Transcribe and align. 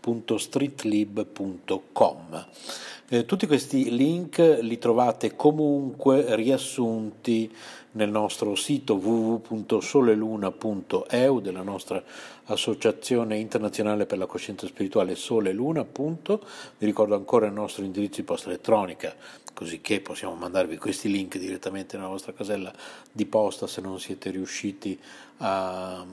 snails-paceedition.stores.streetlib.com. 0.00 2.46
Eh, 3.12 3.24
tutti 3.24 3.48
questi 3.48 3.92
link 3.94 4.58
li 4.60 4.78
trovate 4.78 5.34
comunque 5.34 6.36
riassunti 6.36 7.52
nel 7.92 8.08
nostro 8.08 8.54
sito 8.54 8.94
www.soleluna.eu 8.94 11.40
della 11.40 11.62
nostra 11.62 12.00
associazione 12.44 13.36
internazionale 13.38 14.06
per 14.06 14.18
la 14.18 14.26
coscienza 14.26 14.68
spirituale 14.68 15.16
Sole. 15.16 15.52
Vi 15.52 16.86
ricordo 16.86 17.16
ancora 17.16 17.46
il 17.46 17.52
nostro 17.52 17.82
indirizzo 17.82 18.20
di 18.20 18.26
posta 18.26 18.48
elettronica, 18.48 19.12
così 19.52 19.80
che 19.80 20.00
possiamo 20.00 20.36
mandarvi 20.36 20.76
questi 20.76 21.10
link 21.10 21.36
direttamente 21.36 21.96
nella 21.96 22.08
vostra 22.08 22.32
casella 22.32 22.72
di 23.10 23.26
posta 23.26 23.66
se 23.66 23.80
non 23.80 23.98
siete 23.98 24.30
riusciti 24.30 24.96
a, 24.96 25.29
a 25.42 26.04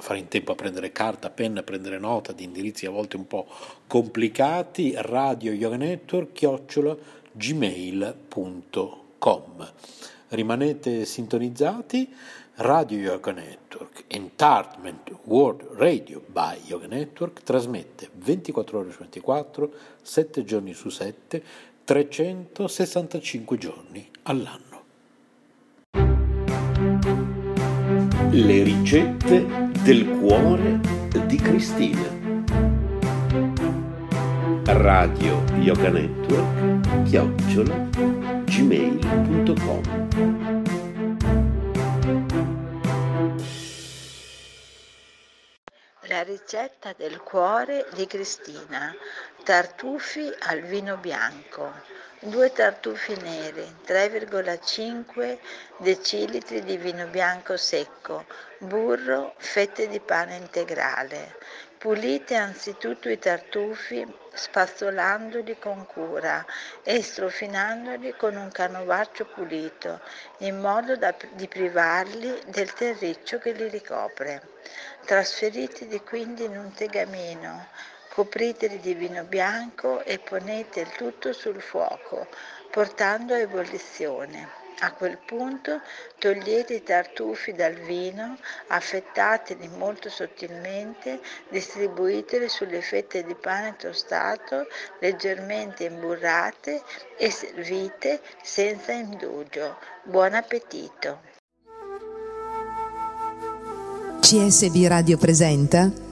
fare 0.00 0.18
in 0.18 0.28
tempo 0.28 0.52
a 0.52 0.54
prendere 0.56 0.92
carta, 0.92 1.30
penna, 1.30 1.60
a 1.60 1.62
prendere 1.62 1.98
nota 1.98 2.32
di 2.32 2.44
indirizzi 2.44 2.86
a 2.86 2.90
volte 2.90 3.16
un 3.16 3.26
po' 3.26 3.46
complicati. 3.86 4.94
Radio 4.96 5.52
Yoga 5.52 5.76
Network, 5.76 6.32
chiocciola 6.32 6.96
gmail.com 7.32 8.72
rimanete 10.28 11.04
sintonizzati. 11.04 12.12
Radio 12.56 12.98
Yoga 12.98 13.32
Network, 13.32 14.04
Entertainment 14.06 15.10
World 15.24 15.66
Radio 15.72 16.22
by 16.24 16.60
Yoga 16.66 16.86
Network, 16.86 17.42
trasmette 17.42 18.10
24 18.12 18.78
ore 18.78 18.92
su 18.92 18.98
24, 18.98 19.72
7 20.00 20.44
giorni 20.44 20.72
su 20.72 20.88
7, 20.88 21.42
365 21.82 23.58
giorni 23.58 24.08
all'anno. 24.22 24.73
Le 28.36 28.64
ricette 28.64 29.46
del 29.84 30.08
cuore 30.18 30.80
di 31.26 31.36
Cristina. 31.36 32.02
Radio 34.64 35.44
Yoga 35.60 35.90
Network, 35.90 37.04
chiocciola, 37.04 37.88
gmail.com 38.44 39.82
ricetta 46.24 46.94
del 46.96 47.20
cuore 47.20 47.86
di 47.94 48.06
Cristina. 48.06 48.94
Tartufi 49.44 50.32
al 50.48 50.62
vino 50.62 50.96
bianco. 50.96 51.72
2 52.26 52.52
tartufi 52.52 53.14
neri, 53.20 53.76
3,5 53.86 55.38
decilitri 55.76 56.62
di 56.62 56.78
vino 56.78 57.06
bianco 57.08 57.58
secco, 57.58 58.24
burro, 58.60 59.34
fette 59.36 59.88
di 59.88 60.00
pane 60.00 60.36
integrale. 60.36 61.36
Pulite 61.76 62.34
anzitutto 62.34 63.10
i 63.10 63.18
tartufi 63.18 64.10
spazzolandoli 64.32 65.58
con 65.58 65.84
cura 65.84 66.42
e 66.82 67.02
strofinandoli 67.02 68.14
con 68.16 68.36
un 68.36 68.50
canovaccio 68.50 69.26
pulito, 69.26 70.00
in 70.38 70.60
modo 70.60 70.96
da, 70.96 71.14
di 71.32 71.46
privarli 71.46 72.40
del 72.46 72.72
terriccio 72.72 73.36
che 73.36 73.52
li 73.52 73.68
ricopre. 73.68 74.48
Trasferiteli 75.04 76.00
quindi 76.00 76.44
in 76.44 76.56
un 76.56 76.72
tegamino, 76.72 77.68
copriteli 78.14 78.78
di 78.78 78.94
vino 78.94 79.24
bianco 79.24 80.04
e 80.04 80.20
ponete 80.20 80.80
il 80.80 80.88
tutto 80.96 81.32
sul 81.32 81.60
fuoco, 81.60 82.28
portando 82.70 83.34
a 83.34 83.38
ebollizione. 83.38 84.62
A 84.80 84.92
quel 84.92 85.18
punto 85.18 85.80
togliete 86.18 86.74
i 86.74 86.82
tartufi 86.82 87.52
dal 87.54 87.74
vino, 87.74 88.36
affettateli 88.68 89.68
molto 89.68 90.08
sottilmente, 90.10 91.20
distribuiteli 91.48 92.48
sulle 92.48 92.82
fette 92.82 93.24
di 93.24 93.34
pane 93.34 93.74
tostato 93.76 94.66
leggermente 95.00 95.84
imburrate 95.84 96.82
e 97.16 97.30
servite 97.30 98.20
senza 98.42 98.92
indugio. 98.92 99.78
Buon 100.04 100.34
appetito! 100.34 101.20
CSB 104.20 104.86
Radio 104.86 105.18
presenta 105.18 106.03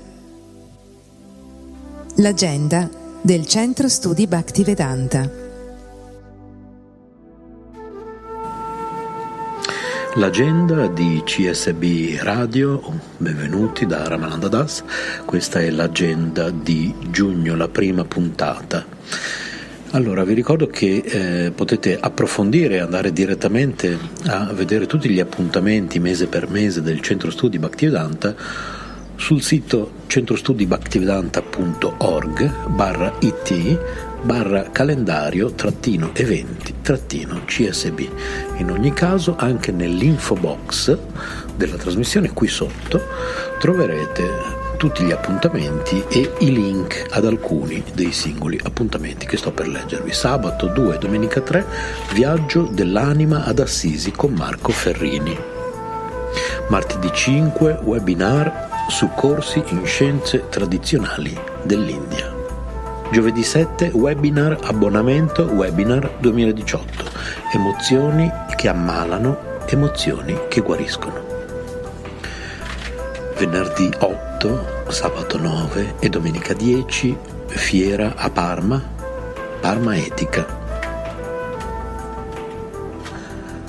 l'agenda 2.17 2.91
del 3.23 3.47
Centro 3.47 3.89
Studi 3.89 4.27
Bhaktivedanta. 4.27 5.31
L'agenda 10.17 10.89
di 10.89 11.23
CSB 11.25 12.19
Radio, 12.21 12.83
benvenuti 13.17 13.87
da 13.87 14.07
Ramananda 14.07 14.49
Das, 14.49 14.85
questa 15.25 15.61
è 15.61 15.71
l'agenda 15.71 16.51
di 16.51 16.95
giugno, 17.09 17.57
la 17.57 17.69
prima 17.69 18.05
puntata. 18.05 18.85
Allora, 19.93 20.23
vi 20.25 20.35
ricordo 20.35 20.67
che 20.67 20.97
eh, 21.05 21.51
potete 21.51 21.99
approfondire 21.99 22.81
andare 22.81 23.13
direttamente 23.13 23.99
a 24.27 24.53
vedere 24.53 24.87
tutti 24.87 25.09
gli 25.09 25.21
appuntamenti 25.21 25.99
mese 25.99 26.27
per 26.27 26.51
mese 26.51 26.83
del 26.83 27.01
Centro 27.01 27.31
Studi 27.31 27.59
Bhaktivedanta 27.59 28.82
sul 29.23 29.41
sito 29.41 30.03
centrostudibhaktivedanta.org 30.09 32.67
barra 32.71 33.15
it 33.21 33.79
barra 34.21 34.69
calendario 34.73 35.53
trattino 35.53 36.11
eventi 36.13 36.75
trattino 36.83 37.45
csb. 37.45 38.01
In 38.57 38.73
ogni 38.73 38.93
caso 38.93 39.37
anche 39.39 39.71
nell'info 39.71 40.35
box 40.35 40.99
della 41.55 41.77
trasmissione 41.77 42.33
qui 42.33 42.49
sotto 42.49 43.01
troverete 43.61 44.29
tutti 44.77 45.05
gli 45.05 45.13
appuntamenti 45.13 46.03
e 46.09 46.33
i 46.41 46.53
link 46.53 47.07
ad 47.11 47.25
alcuni 47.25 47.81
dei 47.95 48.11
singoli 48.11 48.59
appuntamenti 48.61 49.27
che 49.27 49.37
sto 49.37 49.53
per 49.53 49.69
leggervi. 49.69 50.13
Sabato 50.13 50.67
2 50.67 50.99
domenica 50.99 51.41
3 51.41 51.65
viaggio 52.13 52.63
dell'anima 52.63 53.45
ad 53.45 53.61
Assisi 53.61 54.11
con 54.11 54.33
Marco 54.33 54.73
Ferrini. 54.73 55.39
Martedì 56.69 57.11
5 57.13 57.79
webinar 57.85 58.72
su 58.93 59.09
corsi 59.15 59.65
in 59.69 59.87
scienze 59.87 60.51
tradizionali 60.51 61.35
dell'India. 61.63 62.31
Giovedì 63.11 63.43
7 63.43 63.91
webinar 63.95 64.59
abbonamento 64.65 65.45
webinar 65.45 66.19
2018. 66.21 67.05
Emozioni 67.55 68.31
che 68.55 68.69
ammalano, 68.69 69.61
emozioni 69.67 70.39
che 70.49 70.61
guariscono. 70.61 71.25
Venerdì 73.39 73.91
8, 73.99 74.85
sabato 74.89 75.39
9 75.39 75.95
e 75.99 76.11
domenica 76.11 76.53
10 76.53 77.17
fiera 77.47 78.13
a 78.15 78.29
Parma, 78.29 78.81
Parma 79.61 79.97
Etica. 79.97 80.61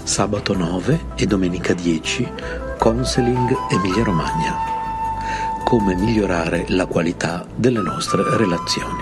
Sabato 0.04 0.54
9 0.54 1.00
e 1.16 1.26
domenica 1.26 1.74
10 1.74 2.30
counseling 2.78 3.56
Emilia 3.72 4.04
Romagna 4.04 4.73
come 5.64 5.96
migliorare 5.96 6.66
la 6.70 6.86
qualità 6.86 7.46
delle 7.56 7.82
nostre 7.82 8.24
relazioni. 8.38 9.02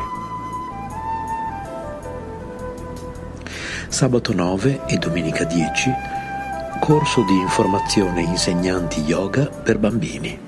Sabato 3.88 4.34
9 4.34 4.86
e 4.88 4.98
domenica 4.98 5.44
10 5.44 5.94
corso 6.82 7.22
di 7.22 7.38
informazione 7.38 8.22
insegnanti 8.22 9.02
yoga 9.02 9.46
per 9.46 9.78
bambini. 9.78 10.40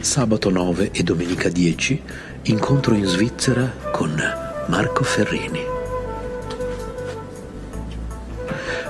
Sabato 0.00 0.48
9 0.48 0.90
e 0.92 1.02
domenica 1.02 1.50
10 1.50 2.02
incontro 2.44 2.94
in 2.94 3.04
Svizzera 3.04 3.70
con 3.92 4.18
Marco 4.68 5.04
Ferrini. 5.04 5.60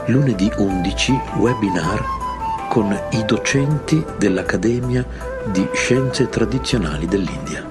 Lunedì 0.07 0.53
11 0.57 1.21
webinar 1.39 2.24
con 2.75 2.93
i 3.12 3.25
docenti 3.25 4.05
dell'Accademia 4.19 5.06
di 5.44 5.65
Scienze 5.75 6.29
Tradizionali 6.29 7.06
dell'India. 7.06 7.65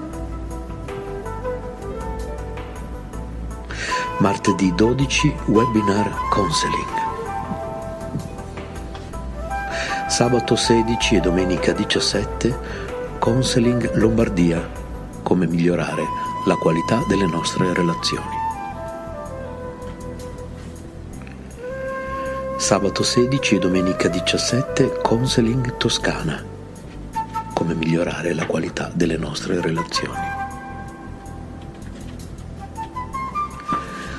Martedì 4.16 4.74
12 4.74 5.34
webinar 5.44 6.10
counseling. 6.30 6.88
Sabato 10.08 10.56
16 10.56 11.16
e 11.16 11.20
domenica 11.20 11.72
17 11.72 12.58
counseling 13.18 13.96
Lombardia, 13.96 14.66
come 15.22 15.46
migliorare 15.46 16.04
la 16.46 16.56
qualità 16.56 17.04
delle 17.06 17.26
nostre 17.26 17.74
relazioni. 17.74 18.43
Sabato 22.64 23.02
16 23.02 23.56
e 23.56 23.58
domenica 23.58 24.08
17 24.08 25.00
Counseling 25.02 25.76
Toscana. 25.76 26.42
Come 27.52 27.74
migliorare 27.74 28.32
la 28.32 28.46
qualità 28.46 28.90
delle 28.94 29.18
nostre 29.18 29.60
relazioni. 29.60 30.26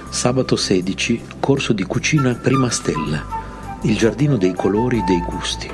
Sabato 0.09 0.55
16 0.55 1.23
Corso 1.39 1.73
di 1.73 1.85
cucina 1.85 2.35
Prima 2.35 2.69
Stella. 2.69 3.25
Il 3.81 3.97
giardino 3.97 4.37
dei 4.37 4.53
colori 4.53 4.99
e 4.99 5.03
dei 5.07 5.23
gusti. 5.27 5.67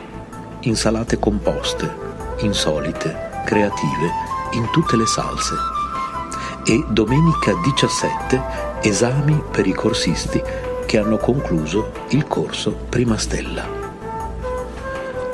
Insalate 0.61 1.19
composte, 1.19 1.93
insolite, 2.39 3.41
creative, 3.43 4.11
in 4.53 4.69
tutte 4.71 4.95
le 4.95 5.07
salse. 5.07 5.55
E 6.63 6.85
domenica 6.87 7.51
17 7.65 8.41
Esami 8.81 9.43
per 9.51 9.67
i 9.67 9.73
corsisti 9.73 10.41
che 10.85 10.97
hanno 10.97 11.17
concluso 11.17 11.91
il 12.09 12.27
corso 12.27 12.71
Prima 12.89 13.17
Stella. 13.17 13.81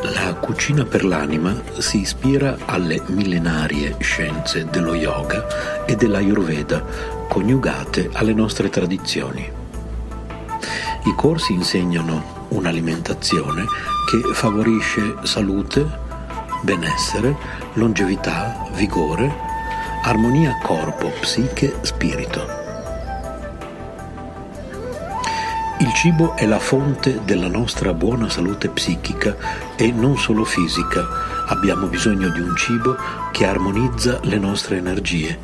La 0.01 0.35
cucina 0.35 0.85
per 0.85 1.03
l'anima 1.03 1.61
si 1.79 2.01
ispira 2.01 2.57
alle 2.65 3.01
millenarie 3.07 3.95
scienze 3.99 4.65
dello 4.69 4.93
yoga 4.93 5.85
e 5.85 5.95
dell'ayurveda 5.95 6.83
coniugate 7.27 8.09
alle 8.13 8.33
nostre 8.33 8.69
tradizioni. 8.69 9.51
I 11.03 11.13
corsi 11.15 11.53
insegnano 11.53 12.45
un'alimentazione 12.49 13.65
che 14.09 14.33
favorisce 14.33 15.15
salute, 15.23 15.85
benessere, 16.61 17.35
longevità, 17.73 18.67
vigore, 18.73 19.33
armonia 20.03 20.57
corpo, 20.63 21.11
psiche, 21.19 21.75
spirito. 21.81 22.56
Il 25.79 25.93
cibo 25.93 26.35
è 26.35 26.47
la 26.47 26.57
fonte 26.57 27.21
della 27.23 27.47
nostra 27.47 27.93
buona 27.93 28.29
salute 28.29 28.69
psichica 28.69 29.75
e 29.75 29.91
non 29.91 30.17
solo 30.17 30.43
fisica. 30.43 31.05
Abbiamo 31.45 31.85
bisogno 31.85 32.29
di 32.29 32.39
un 32.39 32.55
cibo 32.55 32.95
che 33.31 33.45
armonizza 33.45 34.19
le 34.23 34.39
nostre 34.39 34.77
energie. 34.77 35.37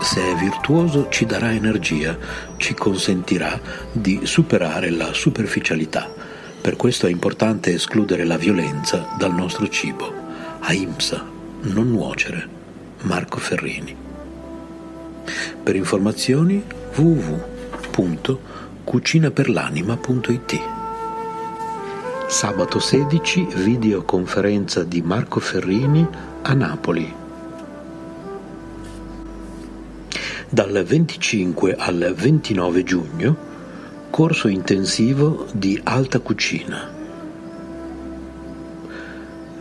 Se 0.00 0.22
è 0.22 0.36
virtuoso 0.36 1.08
ci 1.08 1.26
darà 1.26 1.52
energia, 1.52 2.16
ci 2.58 2.74
consentirà 2.74 3.60
di 3.90 4.20
superare 4.22 4.88
la 4.90 5.12
superficialità. 5.12 6.08
Per 6.60 6.76
questo 6.76 7.08
è 7.08 7.10
importante 7.10 7.72
escludere 7.72 8.22
la 8.22 8.36
violenza 8.36 9.08
dal 9.18 9.34
nostro 9.34 9.66
cibo. 9.66 10.12
Ahimsa, 10.60 11.26
non 11.62 11.90
nuocere. 11.90 12.48
Marco 13.00 13.38
Ferrini. 13.38 13.96
Per 15.60 15.74
informazioni 15.74 16.62
www 16.94 18.50
cucinaperlanima.it 18.84 20.60
Sabato 22.26 22.78
16 22.78 23.48
videoconferenza 23.56 24.84
di 24.84 25.02
Marco 25.02 25.38
Ferrini 25.38 26.06
a 26.42 26.54
Napoli. 26.54 27.14
Dal 30.48 30.84
25 30.84 31.74
al 31.76 32.14
29 32.16 32.82
giugno 32.82 33.36
corso 34.10 34.48
intensivo 34.48 35.46
di 35.52 35.78
alta 35.84 36.20
cucina. 36.20 36.90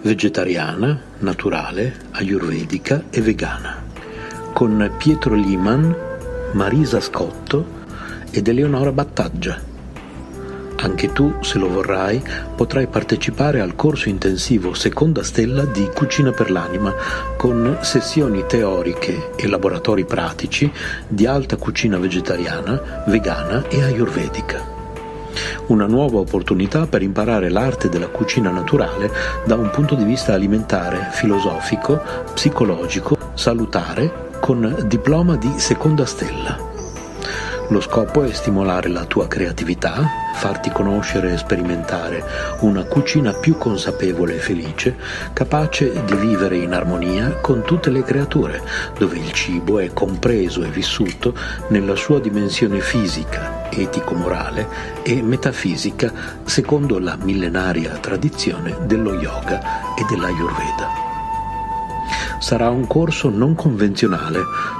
Vegetariana, 0.01 0.99
naturale, 1.19 2.07
ayurvedica 2.11 3.03
e 3.09 3.21
vegana. 3.21 3.83
Con 4.53 4.91
Pietro 4.97 5.35
Liman, 5.35 5.95
Marisa 6.53 6.99
Scotto 6.99 7.79
ed 8.31 8.47
Eleonora 8.47 8.91
Battaggia. 8.91 9.69
Anche 10.83 11.11
tu, 11.11 11.35
se 11.41 11.59
lo 11.59 11.69
vorrai, 11.69 12.23
potrai 12.55 12.87
partecipare 12.87 13.59
al 13.59 13.75
corso 13.75 14.09
intensivo 14.09 14.73
Seconda 14.73 15.21
Stella 15.21 15.63
di 15.65 15.87
Cucina 15.93 16.31
per 16.31 16.49
l'Anima, 16.49 16.91
con 17.37 17.77
sessioni 17.81 18.45
teoriche 18.47 19.31
e 19.35 19.47
laboratori 19.47 20.05
pratici 20.05 20.71
di 21.07 21.27
alta 21.27 21.57
cucina 21.57 21.99
vegetariana, 21.99 23.03
vegana 23.05 23.67
e 23.67 23.83
ayurvedica. 23.83 24.79
Una 25.67 25.85
nuova 25.85 26.17
opportunità 26.17 26.87
per 26.87 27.03
imparare 27.03 27.49
l'arte 27.49 27.87
della 27.87 28.07
cucina 28.07 28.49
naturale 28.49 29.11
da 29.45 29.55
un 29.55 29.69
punto 29.69 29.93
di 29.93 30.03
vista 30.03 30.33
alimentare, 30.33 31.09
filosofico, 31.11 32.01
psicologico, 32.33 33.17
salutare, 33.35 34.29
con 34.39 34.83
diploma 34.87 35.35
di 35.35 35.53
seconda 35.57 36.05
stella. 36.05 36.70
Lo 37.71 37.79
scopo 37.79 38.23
è 38.23 38.33
stimolare 38.33 38.89
la 38.89 39.05
tua 39.05 39.29
creatività, 39.29 40.05
farti 40.33 40.69
conoscere 40.71 41.31
e 41.31 41.37
sperimentare 41.37 42.21
una 42.59 42.83
cucina 42.83 43.31
più 43.31 43.57
consapevole 43.57 44.35
e 44.35 44.39
felice, 44.39 44.97
capace 45.31 46.03
di 46.03 46.15
vivere 46.15 46.57
in 46.57 46.73
armonia 46.73 47.37
con 47.39 47.63
tutte 47.63 47.89
le 47.89 48.03
creature, 48.03 48.61
dove 48.97 49.17
il 49.17 49.31
cibo 49.31 49.79
è 49.79 49.93
compreso 49.93 50.63
e 50.63 50.69
vissuto 50.69 51.33
nella 51.69 51.95
sua 51.95 52.19
dimensione 52.19 52.81
fisica, 52.81 53.69
etico-morale 53.71 54.67
e 55.01 55.21
metafisica 55.21 56.11
secondo 56.43 56.99
la 56.99 57.15
millenaria 57.15 57.91
tradizione 57.99 58.79
dello 58.83 59.13
yoga 59.13 59.95
e 59.95 60.03
dell'ayurveda 60.09 61.10
sarà 62.39 62.69
un 62.69 62.87
corso 62.87 63.29
non 63.29 63.55
convenzionale, 63.55 64.39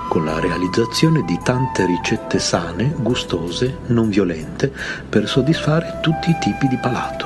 con 0.10 0.26
la 0.26 0.40
realizzazione 0.40 1.24
di 1.24 1.40
tante 1.42 1.86
ricette 1.86 2.40
sane, 2.40 2.94
gustose, 2.98 3.78
non 3.88 4.10
violente, 4.10 4.72
per 5.08 5.28
soddisfare 5.28 6.00
tutti 6.02 6.30
i 6.30 6.38
tipi 6.40 6.68
di 6.68 6.78
palato. 6.78 7.26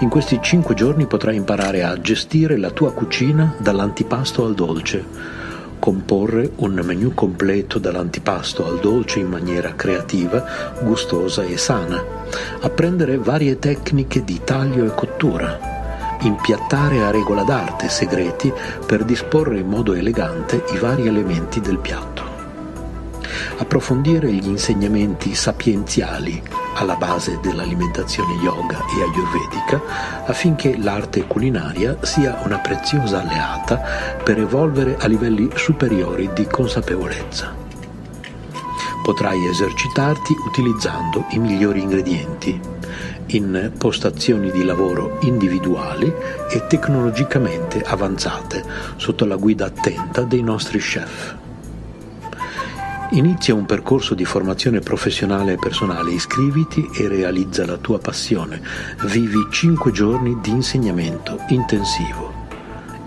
In 0.00 0.08
questi 0.08 0.40
cinque 0.42 0.74
giorni 0.74 1.06
potrai 1.06 1.36
imparare 1.36 1.82
a 1.82 1.98
gestire 2.00 2.56
la 2.58 2.70
tua 2.70 2.92
cucina 2.92 3.54
dall'antipasto 3.58 4.44
al 4.44 4.54
dolce, 4.54 5.04
comporre 5.78 6.50
un 6.56 6.80
menù 6.84 7.14
completo 7.14 7.78
dall'antipasto 7.78 8.66
al 8.66 8.80
dolce 8.80 9.20
in 9.20 9.28
maniera 9.28 9.74
creativa, 9.74 10.44
gustosa 10.82 11.44
e 11.44 11.56
sana, 11.56 12.02
apprendere 12.60 13.18
varie 13.18 13.58
tecniche 13.58 14.24
di 14.24 14.40
taglio 14.42 14.84
e 14.84 14.94
cottura, 14.94 15.75
impiattare 16.22 17.04
a 17.04 17.10
regola 17.10 17.42
d'arte 17.42 17.88
segreti 17.88 18.52
per 18.86 19.04
disporre 19.04 19.58
in 19.58 19.68
modo 19.68 19.94
elegante 19.94 20.64
i 20.72 20.78
vari 20.78 21.06
elementi 21.06 21.60
del 21.60 21.78
piatto. 21.78 22.34
Approfondire 23.58 24.30
gli 24.30 24.46
insegnamenti 24.46 25.34
sapienziali 25.34 26.42
alla 26.74 26.96
base 26.96 27.38
dell'alimentazione 27.40 28.34
yoga 28.34 28.78
e 28.78 29.02
ayurvedica 29.02 29.80
affinché 30.26 30.76
l'arte 30.76 31.26
culinaria 31.26 31.96
sia 32.02 32.40
una 32.44 32.58
preziosa 32.58 33.20
alleata 33.20 33.80
per 34.22 34.38
evolvere 34.38 34.96
a 34.98 35.06
livelli 35.06 35.48
superiori 35.54 36.30
di 36.34 36.46
consapevolezza. 36.46 37.54
Potrai 39.02 39.46
esercitarti 39.46 40.34
utilizzando 40.46 41.26
i 41.30 41.38
migliori 41.38 41.80
ingredienti, 41.80 42.60
in 43.28 43.72
postazioni 43.76 44.50
di 44.50 44.64
lavoro 44.64 45.18
individuali 45.22 46.12
e 46.50 46.66
tecnologicamente 46.66 47.82
avanzate 47.82 48.62
sotto 48.96 49.24
la 49.24 49.36
guida 49.36 49.66
attenta 49.66 50.22
dei 50.22 50.42
nostri 50.42 50.78
chef. 50.78 51.36
Inizia 53.10 53.54
un 53.54 53.66
percorso 53.66 54.14
di 54.14 54.24
formazione 54.24 54.80
professionale 54.80 55.52
e 55.52 55.58
personale, 55.58 56.10
iscriviti 56.10 56.88
e 56.96 57.06
realizza 57.06 57.64
la 57.64 57.76
tua 57.76 57.98
passione. 57.98 58.60
Vivi 59.04 59.46
5 59.48 59.92
giorni 59.92 60.38
di 60.40 60.50
insegnamento 60.50 61.38
intensivo. 61.48 62.45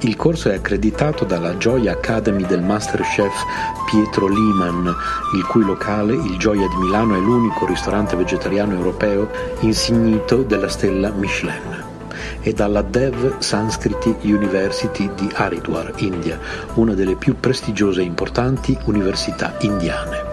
Il 0.02 0.16
corso 0.16 0.50
è 0.50 0.56
accreditato 0.56 1.26
dalla 1.26 1.58
Gioia 1.58 1.92
Academy 1.92 2.46
del 2.46 2.62
Masterchef 2.62 3.44
Pietro 3.86 4.28
Liman, 4.28 4.86
il 5.36 5.46
cui 5.46 5.66
locale, 5.66 6.14
il 6.14 6.38
Gioia 6.38 6.70
di 6.70 6.76
Milano, 6.78 7.16
è 7.16 7.20
l'unico 7.20 7.66
ristorante 7.66 8.16
vegetariano 8.16 8.74
europeo 8.74 9.30
insignito 9.60 10.44
della 10.44 10.70
stella 10.70 11.12
Michelin 11.12 11.84
e 12.42 12.54
dalla 12.54 12.82
Dev 12.82 13.40
Sanskriti 13.40 14.16
University 14.22 15.10
di 15.16 15.30
Haridwar, 15.34 15.92
India, 15.98 16.40
una 16.76 16.94
delle 16.94 17.16
più 17.16 17.36
prestigiose 17.38 18.00
e 18.00 18.06
importanti 18.06 18.78
università 18.86 19.58
indiane. 19.60 20.28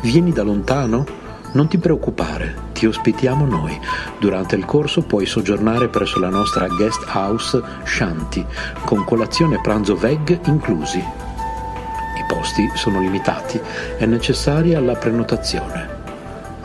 Vieni 0.00 0.32
da 0.32 0.42
lontano? 0.42 1.21
Non 1.52 1.68
ti 1.68 1.76
preoccupare, 1.76 2.70
ti 2.72 2.86
ospitiamo 2.86 3.44
noi. 3.44 3.78
Durante 4.18 4.56
il 4.56 4.64
corso 4.64 5.02
puoi 5.02 5.26
soggiornare 5.26 5.88
presso 5.88 6.18
la 6.18 6.30
nostra 6.30 6.66
guest 6.66 7.04
house 7.12 7.62
Shanti, 7.84 8.42
con 8.84 9.04
colazione 9.04 9.56
e 9.56 9.60
pranzo 9.60 9.94
veg 9.94 10.46
inclusi. 10.46 10.96
I 10.98 12.24
posti 12.26 12.70
sono 12.74 13.00
limitati, 13.00 13.60
è 13.98 14.06
necessaria 14.06 14.80
la 14.80 14.94
prenotazione. 14.94 16.00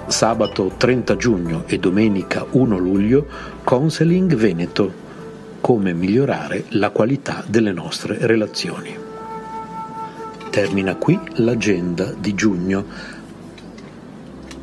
sabato 0.08 0.72
30 0.76 1.16
giugno 1.16 1.64
e 1.66 1.78
domenica 1.78 2.46
1 2.50 2.78
luglio 2.78 3.26
Counseling 3.62 4.34
Veneto. 4.34 5.06
Come 5.60 5.92
migliorare 5.92 6.64
la 6.70 6.90
qualità 6.90 7.44
delle 7.46 7.72
nostre 7.72 8.16
relazioni. 8.20 8.96
Termina 10.50 10.96
qui 10.96 11.18
l'agenda 11.34 12.12
di 12.18 12.34
giugno. 12.34 12.84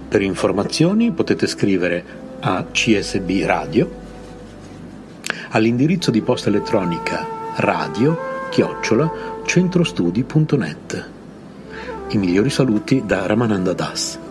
Per 0.07 0.21
informazioni 0.21 1.11
potete 1.11 1.47
scrivere 1.47 2.03
a 2.39 2.65
CSB 2.71 3.43
Radio 3.43 4.03
all'indirizzo 5.49 6.11
di 6.11 6.21
posta 6.21 6.49
elettronica 6.49 7.25
radio 7.57 8.47
chiocciola 8.49 9.11
centrostudi.net. 9.45 11.09
I 12.09 12.17
migliori 12.17 12.49
saluti 12.49 13.03
da 13.05 13.25
Ramananda 13.25 13.73
Das. 13.73 14.24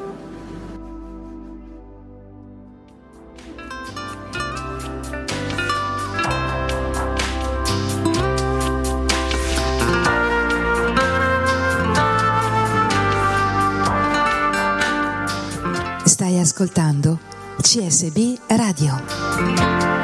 CSB 17.75 18.39
Radio. 18.51 20.04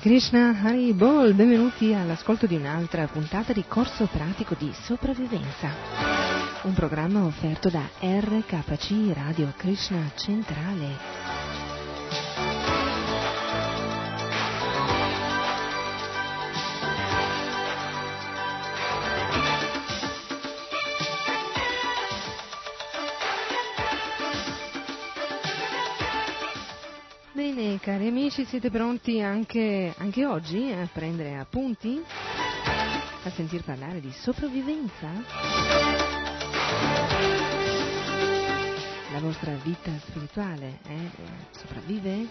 Krishna, 0.00 0.58
Hari 0.62 0.94
Bol, 0.94 1.34
benvenuti 1.34 1.92
all'ascolto 1.92 2.46
di 2.46 2.56
un'altra 2.56 3.06
puntata 3.06 3.52
di 3.52 3.64
Corso 3.68 4.06
Pratico 4.10 4.54
di 4.58 4.72
Sopravvivenza, 4.72 5.68
un 6.62 6.72
programma 6.72 7.22
offerto 7.26 7.68
da 7.68 7.82
RKC 8.00 9.12
Radio 9.12 9.52
Krishna 9.58 10.10
Centrale. 10.14 11.39
Amici, 28.10 28.44
siete 28.44 28.70
pronti 28.70 29.20
anche, 29.20 29.94
anche 29.96 30.26
oggi 30.26 30.72
a 30.72 30.88
prendere 30.92 31.36
appunti? 31.36 32.02
A 33.22 33.30
sentir 33.30 33.62
parlare 33.62 34.00
di 34.00 34.10
sopravvivenza? 34.10 35.08
La 39.12 39.20
vostra 39.20 39.54
vita 39.62 39.92
spirituale 40.08 40.80
eh, 40.88 41.10
sopravvive? 41.52 42.26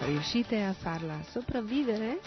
Riuscite 0.00 0.62
a 0.62 0.74
farla 0.74 1.18
sopravvivere? 1.30 2.20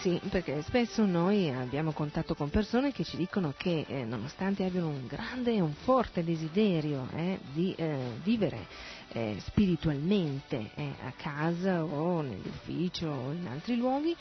Sì, 0.00 0.20
perché 0.30 0.62
spesso 0.62 1.04
noi 1.04 1.50
abbiamo 1.50 1.92
contatto 1.92 2.34
con 2.34 2.50
persone 2.50 2.92
che 2.92 3.04
ci 3.04 3.16
dicono 3.16 3.54
che 3.56 3.84
eh, 3.88 4.04
nonostante 4.04 4.64
abbiano 4.64 4.88
un 4.88 5.06
grande 5.06 5.52
e 5.52 5.60
un 5.60 5.72
forte 5.72 6.22
desiderio 6.24 7.08
eh, 7.14 7.38
di 7.52 7.74
eh, 7.76 8.12
vivere 8.22 8.66
eh, 9.12 9.36
spiritualmente 9.40 10.70
eh, 10.74 10.92
a 11.02 11.12
casa 11.16 11.84
o 11.84 12.20
nell'ufficio 12.20 13.08
o 13.08 13.32
in 13.32 13.46
altri 13.46 13.76
luoghi, 13.76 14.14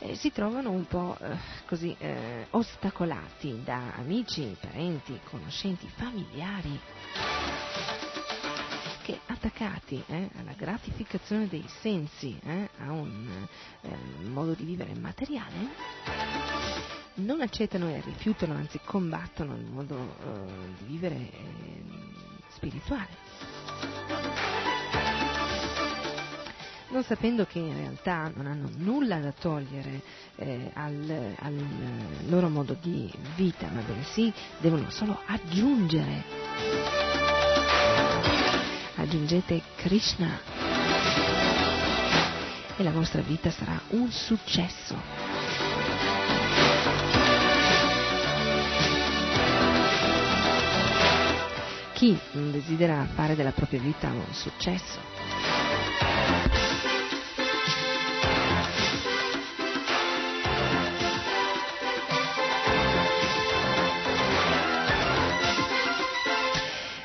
eh, 0.00 0.14
si 0.16 0.32
trovano 0.32 0.70
un 0.70 0.86
po' 0.86 1.16
così 1.66 1.96
ostacolati 2.50 3.60
da 3.64 3.94
amici, 3.94 4.56
parenti, 4.60 5.18
conoscenti, 5.24 5.88
familiari 5.88 6.80
attaccati 9.44 10.02
eh, 10.06 10.30
alla 10.38 10.54
gratificazione 10.56 11.46
dei 11.48 11.64
sensi, 11.80 12.38
eh, 12.44 12.70
a 12.78 12.90
un 12.90 13.46
eh, 13.82 13.96
modo 14.28 14.54
di 14.54 14.64
vivere 14.64 14.94
materiale, 14.94 15.68
non 17.14 17.42
accettano 17.42 17.88
e 17.90 18.00
rifiutano, 18.00 18.54
anzi 18.54 18.80
combattono 18.82 19.54
il 19.54 19.66
modo 19.66 19.96
eh, 19.96 20.74
di 20.78 20.84
vivere 20.86 21.14
eh, 21.16 21.82
spirituale. 22.48 23.22
non 26.90 27.02
sapendo 27.02 27.44
che 27.44 27.58
in 27.58 27.76
realtà 27.76 28.30
non 28.36 28.46
hanno 28.46 28.70
nulla 28.76 29.18
da 29.18 29.32
togliere 29.32 30.00
eh, 30.36 30.70
al, 30.74 31.34
al, 31.40 31.66
loro 32.26 32.48
modo 32.48 32.76
di 32.80 33.12
vita, 33.34 33.66
ma 33.68 33.80
bensì 33.80 34.32
devono 34.60 34.88
solo 34.90 35.20
aggiungere 35.26 37.13
aggiungete 39.04 39.60
Krishna 39.76 40.40
e 42.76 42.82
la 42.82 42.90
vostra 42.90 43.20
vita 43.20 43.50
sarà 43.50 43.78
un 43.90 44.10
successo. 44.10 44.96
Chi 51.92 52.18
desidera 52.32 53.06
fare 53.14 53.36
della 53.36 53.52
propria 53.52 53.80
vita 53.80 54.08
un 54.08 54.32
successo 54.32 55.53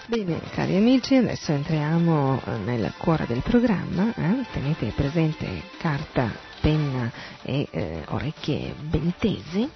Bene, 0.10 0.42
cari 0.56 0.76
amici, 0.76 1.14
adesso 1.18 1.52
entriamo 1.52 2.42
eh, 2.44 2.58
nel 2.58 2.92
cuore 2.98 3.28
del 3.28 3.44
programma. 3.44 4.12
Eh? 4.16 4.44
Tenete 4.52 4.92
presente 4.96 5.62
carta, 5.78 6.32
penna 6.62 7.12
e 7.44 7.68
eh, 7.70 8.02
orecchie 8.08 8.74
bentesi. 8.80 9.70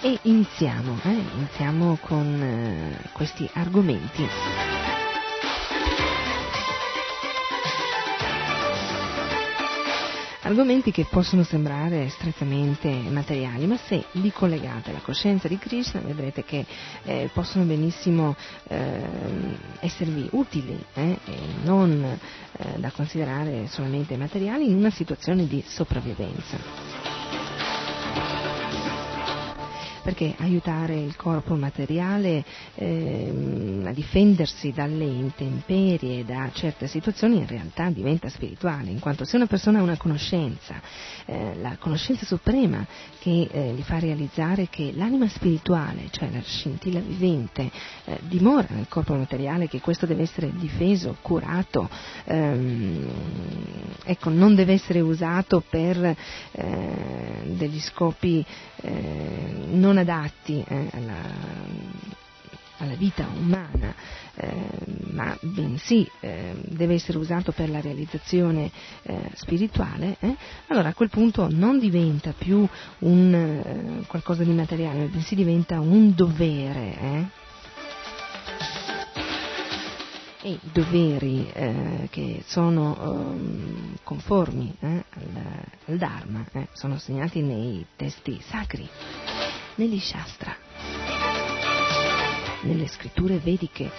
E 0.00 0.18
iniziamo, 0.22 0.96
eh? 1.02 1.24
iniziamo 1.34 1.98
con 2.00 2.40
eh, 2.40 3.10
questi 3.12 3.50
argomenti. 3.54 4.95
Argomenti 10.46 10.92
che 10.92 11.04
possono 11.10 11.42
sembrare 11.42 12.08
strettamente 12.08 12.88
materiali, 12.88 13.66
ma 13.66 13.76
se 13.76 14.04
li 14.12 14.30
collegate 14.30 14.90
alla 14.90 15.00
coscienza 15.00 15.48
di 15.48 15.58
Krishna 15.58 15.98
vedrete 15.98 16.44
che 16.44 16.64
eh, 17.02 17.28
possono 17.32 17.64
benissimo 17.64 18.36
eh, 18.68 19.08
esservi 19.80 20.28
utili 20.30 20.80
eh, 20.94 21.18
e 21.24 21.38
non 21.64 22.00
eh, 22.04 22.78
da 22.78 22.92
considerare 22.92 23.66
solamente 23.66 24.16
materiali 24.16 24.70
in 24.70 24.76
una 24.76 24.90
situazione 24.90 25.48
di 25.48 25.64
sopravvivenza 25.66 27.15
perché 30.06 30.36
aiutare 30.38 30.94
il 30.94 31.16
corpo 31.16 31.56
materiale 31.56 32.44
eh, 32.76 33.82
a 33.84 33.90
difendersi 33.90 34.70
dalle 34.70 35.02
intemperie, 35.02 36.24
da 36.24 36.48
certe 36.52 36.86
situazioni, 36.86 37.38
in 37.38 37.46
realtà 37.48 37.90
diventa 37.90 38.28
spirituale, 38.28 38.90
in 38.90 39.00
quanto 39.00 39.24
se 39.24 39.34
una 39.34 39.46
persona 39.46 39.80
ha 39.80 39.82
una 39.82 39.96
conoscenza, 39.96 40.80
eh, 41.24 41.56
la 41.56 41.76
conoscenza 41.80 42.24
suprema 42.24 42.86
che 43.18 43.48
eh, 43.50 43.72
gli 43.72 43.82
fa 43.82 43.98
realizzare 43.98 44.68
che 44.70 44.92
l'anima 44.94 45.26
spirituale, 45.28 46.06
cioè 46.10 46.30
la 46.30 46.40
scintilla 46.40 47.00
vivente, 47.00 47.68
eh, 48.04 48.20
dimora 48.28 48.68
nel 48.70 48.86
corpo 48.88 49.12
materiale, 49.14 49.66
che 49.66 49.80
questo 49.80 50.06
deve 50.06 50.22
essere 50.22 50.52
difeso, 50.54 51.16
curato, 51.20 51.90
ehm, 52.26 53.08
ecco, 54.04 54.30
non 54.30 54.54
deve 54.54 54.74
essere 54.74 55.00
usato 55.00 55.64
per 55.68 56.16
eh, 56.52 57.42
degli 57.56 57.80
scopi 57.80 58.46
eh, 58.82 59.64
non 59.70 59.95
non 59.96 59.98
adatti 59.98 60.62
eh, 60.68 60.90
alla, 60.92 61.14
alla, 62.78 62.94
vita 62.94 63.26
umana, 63.34 63.94
eh, 64.34 64.68
ma 65.12 65.36
bensì 65.40 66.06
eh, 66.20 66.54
deve 66.68 66.94
essere 66.94 67.16
usato 67.16 67.52
per 67.52 67.70
la 67.70 67.80
realizzazione 67.80 68.70
eh, 69.02 69.30
spirituale, 69.34 70.16
eh, 70.20 70.36
allora 70.66 70.90
a 70.90 70.94
quel 70.94 71.08
punto 71.08 71.48
non 71.50 71.78
diventa 71.78 72.34
più 72.36 72.66
un, 72.98 73.34
eh, 73.34 74.06
qualcosa 74.06 74.44
di 74.44 74.52
materiale, 74.52 75.06
bensì 75.06 75.34
diventa 75.34 75.80
un 75.80 76.14
dovere 76.14 76.98
e 77.00 77.44
i 80.46 80.60
doveri 80.72 81.50
eh, 81.52 82.06
che 82.10 82.42
sono 82.46 83.34
eh, 83.34 83.98
conformi 84.04 84.76
eh, 84.78 85.04
al, 85.10 85.64
al, 85.86 85.96
Dharma 85.96 86.44
sono 86.72 86.98
segnati 86.98 87.42
nei 87.42 87.84
testi 87.96 88.40
sacri 88.40 88.88
negli 89.76 89.98
Shastra, 89.98 90.56
nelle 92.62 92.86
scritture 92.88 93.38
vediche. 93.38 93.90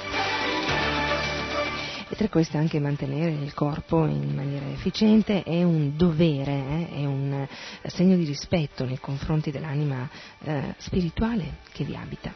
E 2.09 2.15
tra 2.15 2.29
queste 2.29 2.57
anche 2.57 2.79
mantenere 2.79 3.31
il 3.31 3.53
corpo 3.53 4.05
in 4.05 4.33
maniera 4.33 4.67
efficiente 4.69 5.43
è 5.43 5.63
un 5.63 5.97
dovere, 5.97 6.51
eh? 6.53 6.89
è 7.01 7.05
un 7.05 7.47
segno 7.83 8.15
di 8.15 8.23
rispetto 8.23 8.85
nei 8.85 8.99
confronti 8.99 9.51
dell'anima 9.51 10.09
eh, 10.43 10.73
spirituale 10.77 11.57
che 11.71 11.83
vi 11.83 11.95
abita. 11.95 12.33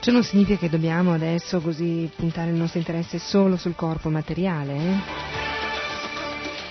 Ciò 0.00 0.12
non 0.12 0.22
significa 0.22 0.58
che 0.58 0.70
dobbiamo 0.70 1.12
adesso 1.12 1.60
così 1.60 2.08
puntare 2.14 2.50
il 2.50 2.56
nostro 2.56 2.78
interesse 2.78 3.18
solo 3.18 3.56
sul 3.56 3.74
corpo 3.74 4.08
materiale. 4.08 4.76
Eh? 4.76 4.96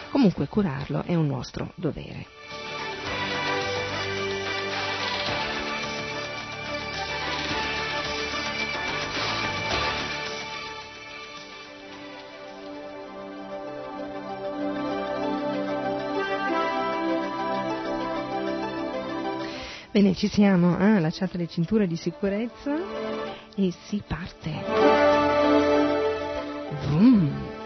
Comunque 0.10 0.48
curarlo 0.48 1.04
è 1.04 1.14
un 1.14 1.28
nostro 1.28 1.74
dovere. 1.76 2.37
Bene, 19.98 20.14
ci 20.14 20.28
siamo, 20.28 20.78
eh? 20.78 21.00
lasciate 21.00 21.40
le 21.40 21.48
cinture 21.48 21.88
di 21.88 21.96
sicurezza 21.96 22.78
e 23.56 23.74
si 23.88 24.00
parte. 24.06 24.52
Vroom. 26.86 27.57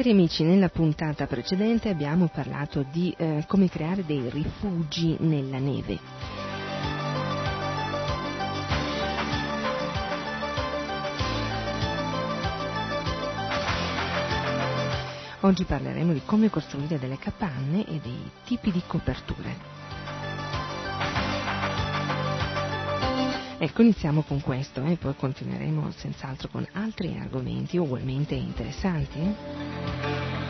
Cari 0.00 0.12
amici, 0.12 0.44
nella 0.44 0.70
puntata 0.70 1.26
precedente 1.26 1.90
abbiamo 1.90 2.30
parlato 2.32 2.86
di 2.90 3.14
eh, 3.18 3.44
come 3.46 3.68
creare 3.68 4.02
dei 4.06 4.30
rifugi 4.30 5.14
nella 5.18 5.58
neve. 5.58 5.98
Oggi 15.40 15.64
parleremo 15.64 16.14
di 16.14 16.22
come 16.24 16.48
costruire 16.48 16.98
delle 16.98 17.18
capanne 17.18 17.86
e 17.86 18.00
dei 18.02 18.30
tipi 18.44 18.72
di 18.72 18.80
coperture. 18.86 19.79
Ecco, 23.62 23.82
iniziamo 23.82 24.22
con 24.22 24.40
questo 24.40 24.82
e 24.84 24.92
eh, 24.92 24.96
poi 24.96 25.14
continueremo 25.14 25.90
senz'altro 25.90 26.48
con 26.48 26.66
altri 26.72 27.18
argomenti 27.20 27.76
ugualmente 27.76 28.34
interessanti. 28.34 30.49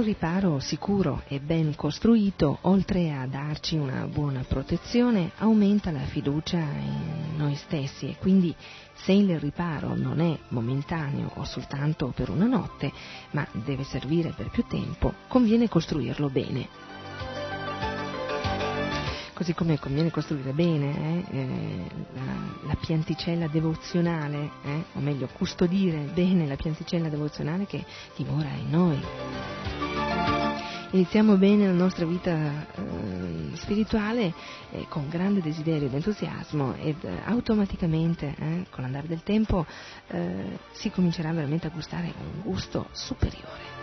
Un 0.00 0.06
riparo 0.06 0.60
sicuro 0.60 1.24
e 1.28 1.40
ben 1.40 1.76
costruito, 1.76 2.56
oltre 2.62 3.12
a 3.12 3.26
darci 3.26 3.76
una 3.76 4.06
buona 4.06 4.42
protezione, 4.48 5.32
aumenta 5.36 5.90
la 5.90 6.06
fiducia 6.06 6.56
in 6.56 7.36
noi 7.36 7.54
stessi 7.54 8.08
e 8.08 8.16
quindi 8.18 8.56
se 8.94 9.12
il 9.12 9.38
riparo 9.38 9.94
non 9.94 10.20
è 10.20 10.38
momentaneo 10.48 11.32
o 11.34 11.44
soltanto 11.44 12.14
per 12.16 12.30
una 12.30 12.46
notte, 12.46 12.90
ma 13.32 13.46
deve 13.52 13.84
servire 13.84 14.32
per 14.34 14.48
più 14.48 14.64
tempo, 14.66 15.12
conviene 15.28 15.68
costruirlo 15.68 16.30
bene. 16.30 16.68
Così 19.34 19.52
come 19.52 19.78
conviene 19.78 20.10
costruire 20.10 20.52
bene 20.52 21.26
eh, 21.30 21.36
eh, 21.38 21.84
la, 22.14 22.68
la, 22.68 22.76
pianticella 22.80 23.48
devozionale, 23.48 24.50
eh, 24.62 24.84
o 24.94 25.00
meglio 25.00 25.28
custodire 25.30 26.10
bene 26.14 26.46
la 26.46 26.56
pianticella 26.56 27.10
devozionale 27.10 27.66
che 27.66 27.84
dimora 28.16 28.48
in 28.48 28.70
noi 28.70 29.89
iniziamo 30.92 31.36
bene 31.36 31.66
la 31.66 31.72
nostra 31.72 32.04
vita 32.04 32.66
eh, 32.74 33.56
spirituale 33.56 34.32
eh, 34.72 34.86
con 34.88 35.08
grande 35.08 35.40
desiderio 35.40 35.86
ed 35.86 35.94
entusiasmo 35.94 36.74
ed 36.74 37.02
eh, 37.04 37.20
automaticamente 37.24 38.34
eh, 38.36 38.66
con 38.70 38.82
l'andare 38.82 39.06
del 39.06 39.22
tempo 39.22 39.64
eh, 40.08 40.58
si 40.72 40.90
comincerà 40.90 41.32
veramente 41.32 41.68
a 41.68 41.70
gustare 41.70 42.12
un 42.18 42.42
gusto 42.42 42.88
superiore. 42.92 43.78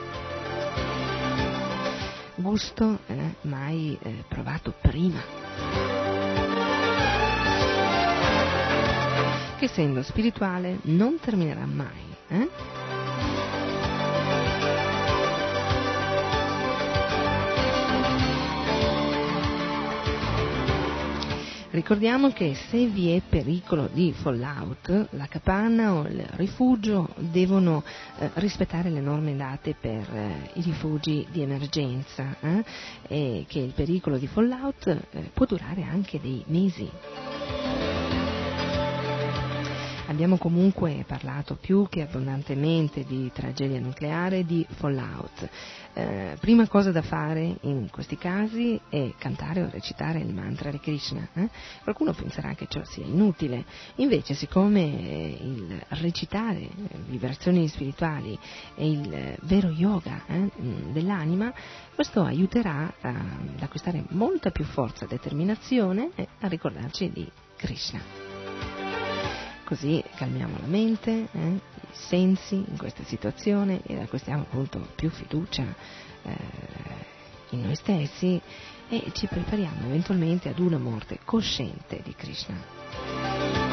Gusto 2.36 3.00
eh, 3.08 3.36
mai 3.42 3.98
provato 4.28 4.74
prima. 4.80 5.20
Che 9.58 9.66
essendo 9.66 10.04
spirituale 10.04 10.80
non 10.84 11.18
terminerà 11.20 11.66
mai. 11.66 12.06
Ricordiamo 21.78 22.32
che 22.32 22.56
se 22.56 22.88
vi 22.88 23.12
è 23.12 23.22
pericolo 23.22 23.88
di 23.94 24.12
fallout, 24.12 25.10
la 25.12 25.28
capanna 25.28 25.94
o 25.94 26.08
il 26.08 26.26
rifugio 26.32 27.08
devono 27.18 27.84
eh, 28.18 28.32
rispettare 28.34 28.90
le 28.90 29.00
norme 29.00 29.36
date 29.36 29.76
per 29.80 30.10
eh, 30.12 30.50
i 30.54 30.62
rifugi 30.64 31.28
di 31.30 31.44
emergenza 31.44 32.36
eh, 32.40 32.64
e 33.08 33.46
che 33.48 33.60
il 33.60 33.74
pericolo 33.74 34.18
di 34.18 34.26
fallout 34.26 34.88
eh, 34.88 35.30
può 35.32 35.46
durare 35.46 35.84
anche 35.84 36.20
dei 36.20 36.44
mesi. 36.48 36.90
Abbiamo 40.08 40.38
comunque 40.38 41.04
parlato 41.06 41.58
più 41.62 41.88
che 41.90 42.02
abbondantemente 42.02 43.04
di 43.04 43.30
tragedia 43.32 43.80
nucleare 43.80 44.40
e 44.40 44.46
di 44.46 44.66
fallout. 44.68 45.48
Eh, 45.98 46.38
prima 46.40 46.68
cosa 46.68 46.92
da 46.92 47.02
fare 47.02 47.58
in 47.62 47.90
questi 47.90 48.20
casi 48.20 48.80
è 48.88 49.14
cantare 49.18 49.64
o 49.64 49.70
recitare 49.72 50.20
il 50.20 50.32
mantra 50.32 50.70
di 50.70 50.80
Krishna. 50.80 51.28
Eh? 51.34 51.50
Qualcuno 51.82 52.14
penserà 52.14 52.54
che 52.54 52.68
ciò 52.70 52.84
sia 52.84 53.04
inutile, 53.04 53.66
invece 53.96 54.36
siccome 54.36 54.82
eh, 54.82 55.38
il 55.42 55.82
recitare 56.00 56.60
eh, 56.60 56.70
vibrazioni 57.08 57.68
spirituali 57.68 58.38
è 58.76 58.84
il 58.84 59.12
eh, 59.12 59.40
vero 59.42 59.70
yoga 59.70 60.22
mm, 60.32 60.92
dell'anima, 60.92 61.52
questo 61.96 62.22
aiuterà 62.22 62.94
ad 63.02 63.60
acquistare 63.60 64.04
molta 64.10 64.52
più 64.52 64.66
forza 64.66 65.06
e 65.06 65.08
determinazione 65.08 66.12
e 66.14 66.28
a 66.42 66.48
ricordarci 66.48 67.10
di 67.10 67.28
Krishna. 67.56 68.00
Così 69.64 70.04
calmiamo 70.16 70.58
la 70.62 70.68
mente, 70.68 71.28
eh, 71.32 71.60
sensi 71.92 72.56
in 72.56 72.78
questa 72.78 73.04
situazione 73.04 73.82
ed 73.86 74.00
acquistiamo 74.00 74.44
appunto 74.44 74.88
più 74.96 75.10
fiducia 75.10 75.64
eh, 76.24 76.36
in 77.52 77.62
noi 77.62 77.76
stessi 77.76 78.42
e 78.90 79.12
ci 79.14 79.28
prepariamo 79.28 79.88
eventualmente 79.88 80.50
ad 80.50 80.60
una 80.60 80.78
morte 80.78 81.20
cosciente 81.24 82.02
di 82.04 82.14
Krishna. 82.16 83.67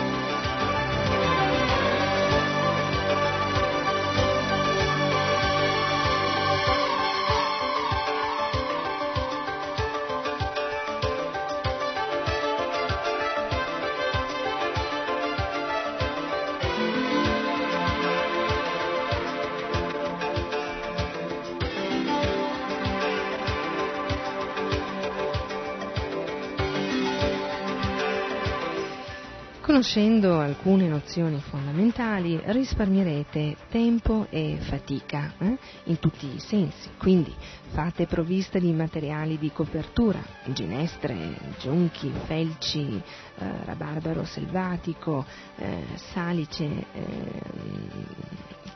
Conoscendo 29.85 30.41
alcune 30.41 30.89
nozioni 30.89 31.43
fondamentali 31.43 32.41
risparmierete 32.43 33.55
tempo 33.69 34.27
e 34.31 34.57
fatica 34.59 35.35
eh? 35.37 35.59
in 35.85 35.99
tutti 35.99 36.25
i 36.25 36.39
sensi, 36.39 36.89
quindi 36.97 37.31
fate 37.69 38.07
provvista 38.07 38.59
di 38.59 38.73
materiali 38.73 39.37
di 39.39 39.53
copertura, 39.53 40.25
ginestre, 40.47 41.37
giunchi, 41.59 42.11
felci, 42.25 42.99
eh, 43.37 43.65
rabarbaro 43.67 44.25
selvatico, 44.25 45.27
eh, 45.57 45.85
salice, 45.97 46.65
eh, 46.65 47.43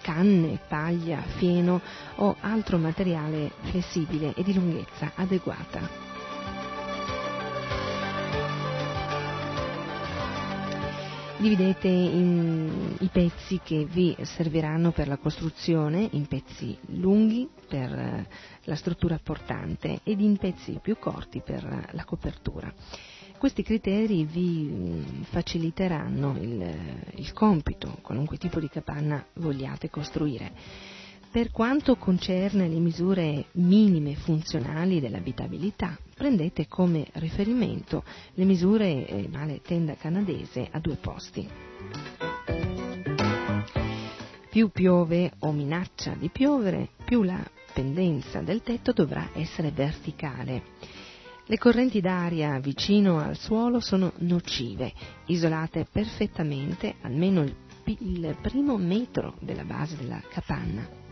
canne, 0.03 0.61
paglia, 0.69 1.23
fieno 1.23 1.81
o 2.17 2.37
altro 2.39 2.77
materiale 2.77 3.51
flessibile 3.63 4.35
e 4.37 4.43
di 4.43 4.53
lunghezza 4.53 5.13
adeguata. 5.15 6.08
Dividete 11.41 11.87
in, 11.87 12.97
i 12.99 13.09
pezzi 13.13 13.61
che 13.63 13.85
vi 13.85 14.17
serviranno 14.23 14.91
per 14.91 15.07
la 15.07 15.19
costruzione 15.19 16.09
in 16.11 16.27
pezzi 16.27 16.77
lunghi 16.87 17.49
per 17.69 17.93
eh, 17.93 18.29
la 18.65 18.75
struttura 18.75 19.21
portante 19.23 20.01
ed 20.03 20.21
in 20.21 20.37
pezzi 20.37 20.81
più 20.83 20.99
corti 20.99 21.41
per 21.41 21.91
la 21.93 22.05
copertura. 22.05 22.75
Questi 23.39 23.63
criteri 23.63 24.25
vi 24.25 24.69
mm, 24.69 25.23
faciliteranno 25.23 26.37
il, 26.41 26.77
il 27.15 27.33
compito, 27.33 27.99
qualunque 28.03 28.37
tipo 28.37 28.59
di 28.59 28.69
capanna 28.69 29.25
vogliate 29.35 29.91
costruire. 29.91 30.53
Per 31.31 31.51
quanto 31.51 31.97
concerne 31.97 32.69
le 32.69 32.79
misure 32.79 33.45
minime 33.53 34.15
funzionali 34.15 34.99
dell'abitabilità, 34.99 35.99
prendete 36.15 36.67
come 36.67 37.07
riferimento 37.15 38.03
le 38.33 38.45
misure 38.45 39.07
eh, 39.07 39.29
male 39.31 39.61
tenda 39.61 39.95
canadese 39.95 40.67
a 40.71 40.81
due 40.81 40.97
posti. 40.97 41.47
Più 44.49 44.71
piove 44.71 45.33
o 45.41 45.53
minaccia 45.53 46.15
di 46.15 46.31
piovere, 46.31 46.89
più 47.05 47.23
la 47.23 47.45
pendenza 47.75 48.41
del 48.41 48.63
tetto 48.63 48.93
dovrà 48.93 49.29
essere 49.35 49.71
verticale. 49.71 50.63
Le 51.45 51.59
correnti 51.59 52.01
d'aria 52.01 52.59
vicino 52.59 53.19
al 53.19 53.37
suolo 53.37 53.81
sono 53.81 54.13
nocive, 54.21 54.95
isolate 55.27 55.87
perfettamente 55.91 56.97
almeno 57.03 57.43
il, 57.43 57.55
il 57.85 58.37
primo 58.41 58.79
metro 58.79 59.35
della 59.41 59.65
base 59.65 59.95
della 59.97 60.23
capanna. 60.27 61.08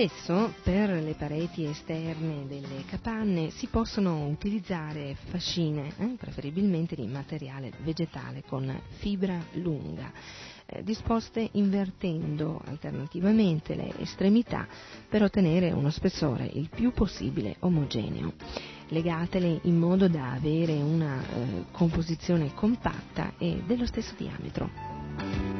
Spesso 0.00 0.54
per 0.62 0.88
le 0.88 1.12
pareti 1.12 1.66
esterne 1.66 2.46
delle 2.46 2.86
capanne 2.86 3.50
si 3.50 3.66
possono 3.66 4.28
utilizzare 4.28 5.14
fascine, 5.28 5.92
eh, 5.98 6.16
preferibilmente 6.18 6.94
di 6.94 7.06
materiale 7.06 7.70
vegetale 7.82 8.42
con 8.46 8.80
fibra 8.96 9.38
lunga, 9.56 10.10
eh, 10.64 10.82
disposte 10.82 11.46
invertendo 11.52 12.62
alternativamente 12.64 13.74
le 13.74 13.92
estremità 13.98 14.66
per 15.06 15.22
ottenere 15.22 15.70
uno 15.70 15.90
spessore 15.90 16.46
il 16.50 16.70
più 16.70 16.92
possibile 16.92 17.56
omogeneo. 17.58 18.32
Legatele 18.88 19.58
in 19.64 19.76
modo 19.76 20.08
da 20.08 20.32
avere 20.32 20.76
una 20.76 21.20
eh, 21.20 21.64
composizione 21.72 22.54
compatta 22.54 23.34
e 23.36 23.62
dello 23.66 23.84
stesso 23.84 24.14
diametro 24.16 25.59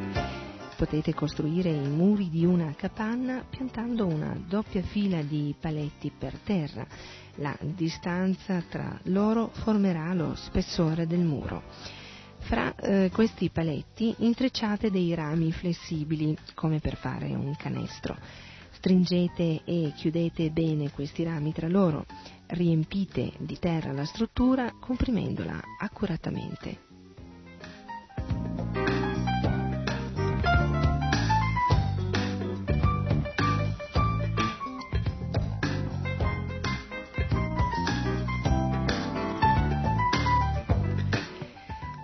potete 0.80 1.12
costruire 1.12 1.68
i 1.68 1.88
muri 1.88 2.30
di 2.30 2.46
una 2.46 2.72
capanna 2.74 3.44
piantando 3.46 4.06
una 4.06 4.34
doppia 4.48 4.80
fila 4.80 5.20
di 5.20 5.54
paletti 5.60 6.10
per 6.16 6.38
terra. 6.38 6.86
La 7.34 7.54
distanza 7.60 8.64
tra 8.66 8.98
loro 9.02 9.50
formerà 9.52 10.14
lo 10.14 10.34
spessore 10.36 11.06
del 11.06 11.18
muro. 11.18 11.64
Fra 12.38 12.74
eh, 12.76 13.10
questi 13.12 13.50
paletti 13.50 14.14
intrecciate 14.20 14.90
dei 14.90 15.12
rami 15.14 15.52
flessibili, 15.52 16.34
come 16.54 16.78
per 16.78 16.96
fare 16.96 17.26
un 17.26 17.54
canestro. 17.58 18.16
Stringete 18.70 19.60
e 19.66 19.92
chiudete 19.94 20.48
bene 20.48 20.90
questi 20.92 21.24
rami 21.24 21.52
tra 21.52 21.68
loro. 21.68 22.06
Riempite 22.46 23.32
di 23.36 23.58
terra 23.58 23.92
la 23.92 24.06
struttura 24.06 24.72
comprimendola 24.80 25.60
accuratamente. 25.78 26.89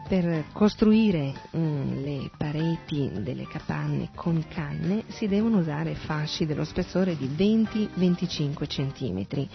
Per 0.08 0.44
costruire 0.52 1.34
mm, 1.56 2.04
le 2.04 2.30
pareti 2.36 3.10
delle 3.12 3.48
capanne 3.48 4.10
con 4.14 4.44
canne 4.46 5.02
si 5.08 5.26
devono 5.26 5.58
usare 5.58 5.96
fasci 5.96 6.46
dello 6.46 6.62
spessore 6.62 7.16
di 7.16 7.26
20-25 7.26 8.66
cm. 8.68 9.48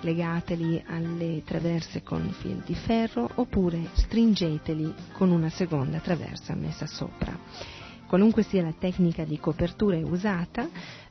Legateli 0.00 0.82
alle 0.86 1.42
traverse 1.44 2.02
con 2.02 2.26
fil 2.38 2.62
di 2.64 2.74
ferro 2.74 3.28
oppure 3.34 3.90
stringeteli 3.92 4.94
con 5.12 5.30
una 5.30 5.50
seconda 5.50 5.98
traversa 5.98 6.54
messa 6.54 6.86
sopra. 6.86 7.36
Qualunque 8.06 8.42
sia 8.44 8.62
la 8.62 8.72
tecnica 8.72 9.24
di 9.24 9.38
copertura 9.38 9.98
usata, 9.98 10.66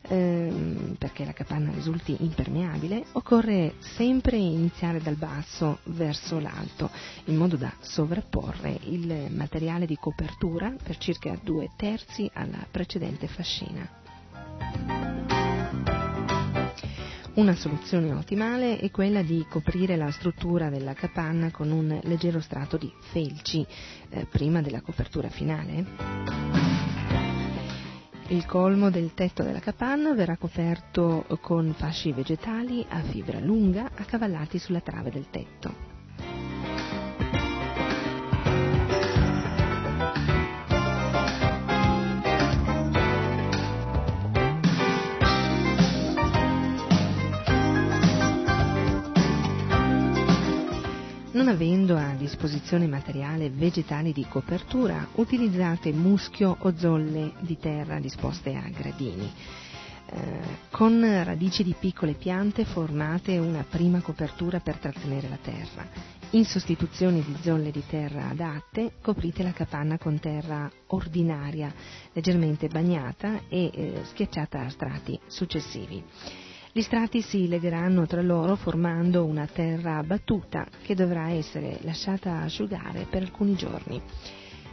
ehm, 0.07 0.95
perché 0.97 1.25
la 1.25 1.33
capanna 1.33 1.71
risulti 1.71 2.15
impermeabile, 2.19 3.05
occorre 3.13 3.75
sempre 3.79 4.37
iniziare 4.37 5.01
dal 5.01 5.15
basso 5.15 5.79
verso 5.85 6.39
l'alto, 6.39 6.89
in 7.25 7.35
modo 7.35 7.55
da 7.55 7.73
sovrapporre 7.79 8.79
il 8.83 9.27
materiale 9.29 9.85
di 9.85 9.97
copertura 9.99 10.73
per 10.81 10.97
circa 10.97 11.37
due 11.41 11.69
terzi 11.75 12.29
alla 12.33 12.65
precedente 12.69 13.27
fascina. 13.27 14.05
Una 17.37 17.55
soluzione 17.55 18.11
ottimale 18.13 18.79
è 18.79 18.89
quella 18.89 19.21
di 19.21 19.45
coprire 19.47 19.95
la 19.95 20.09
struttura 20.09 20.69
della 20.69 20.93
capanna 20.93 21.51
con 21.51 21.69
un 21.69 21.99
leggero 22.01 22.39
strato 22.39 22.77
di 22.77 22.91
felci 23.11 23.63
eh, 24.09 24.25
prima 24.25 24.63
della 24.63 24.81
copertura 24.81 25.29
finale. 25.29 26.96
Il 28.29 28.45
colmo 28.45 28.89
del 28.89 29.13
tetto 29.13 29.41
della 29.41 29.59
capanna 29.59 30.13
verrà 30.13 30.35
coperto 30.35 31.25
con 31.39 31.73
fasci 31.73 32.11
vegetali 32.11 32.85
a 32.89 32.99
fibra 32.99 33.39
lunga 33.39 33.91
accavallati 33.95 34.59
sulla 34.59 34.81
trave 34.81 35.09
del 35.09 35.29
tetto. 35.29 35.96
Avendo 51.57 51.97
a 51.97 52.13
disposizione 52.13 52.85
materiale 52.85 53.49
vegetale 53.49 54.11
di 54.11 54.27
copertura, 54.29 55.07
utilizzate 55.15 55.91
muschio 55.91 56.55
o 56.59 56.77
zolle 56.77 57.33
di 57.39 57.57
terra 57.57 57.99
disposte 57.99 58.53
a 58.53 58.69
gradini. 58.69 59.33
Eh, 60.09 60.39
con 60.69 61.01
radici 61.23 61.63
di 61.63 61.73
piccole 61.77 62.13
piante 62.13 62.63
formate 62.63 63.39
una 63.39 63.65
prima 63.67 64.01
copertura 64.01 64.59
per 64.59 64.77
trattenere 64.77 65.29
la 65.29 65.39
terra. 65.41 65.83
In 66.31 66.45
sostituzione 66.45 67.23
di 67.23 67.35
zolle 67.41 67.71
di 67.71 67.83
terra 67.87 68.29
adatte, 68.29 68.91
coprite 69.01 69.41
la 69.41 69.51
capanna 69.51 69.97
con 69.97 70.19
terra 70.19 70.69
ordinaria, 70.87 71.73
leggermente 72.13 72.67
bagnata 72.67 73.41
e 73.49 73.71
eh, 73.73 74.01
schiacciata 74.03 74.59
a 74.63 74.69
strati 74.69 75.19
successivi. 75.25 76.03
Gli 76.77 76.83
strati 76.83 77.23
si 77.23 77.47
legheranno 77.47 78.05
tra 78.05 78.21
loro 78.21 78.55
formando 78.55 79.25
una 79.25 79.47
terra 79.47 80.03
battuta 80.03 80.67
che 80.83 80.93
dovrà 80.93 81.31
essere 81.31 81.79
lasciata 81.81 82.41
asciugare 82.41 83.07
per 83.09 83.23
alcuni 83.23 83.55
giorni. 83.55 83.99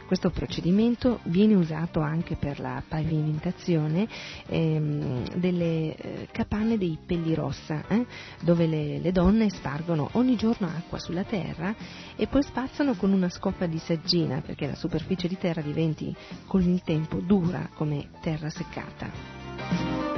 Questo 0.05 0.29
procedimento 0.29 1.21
viene 1.23 1.55
usato 1.55 2.01
anche 2.01 2.35
per 2.35 2.59
la 2.59 2.83
pavimentazione 2.87 4.07
ehm, 4.45 5.29
delle 5.37 5.95
eh, 5.95 6.27
capanne 6.31 6.77
dei 6.77 6.95
pelli 7.03 7.33
rossa, 7.33 7.87
eh, 7.87 8.05
dove 8.41 8.67
le, 8.67 8.99
le, 8.99 9.11
donne 9.11 9.49
spargono 9.49 10.09
ogni 10.11 10.35
giorno 10.35 10.67
acqua 10.67 10.99
sulla 10.99 11.23
terra 11.23 11.73
e 12.15 12.27
poi 12.27 12.43
spazzano 12.43 12.93
con 12.93 13.13
una 13.13 13.29
scoppa 13.29 13.65
di 13.65 13.79
saggina 13.79 14.41
perché 14.41 14.67
la 14.67 14.75
superficie 14.75 15.27
di 15.27 15.39
terra 15.39 15.61
diventi 15.61 16.15
con 16.45 16.61
il 16.61 16.83
tempo 16.83 17.17
dura 17.17 17.67
come 17.73 18.09
terra 18.21 18.51
seccata. 18.51 20.14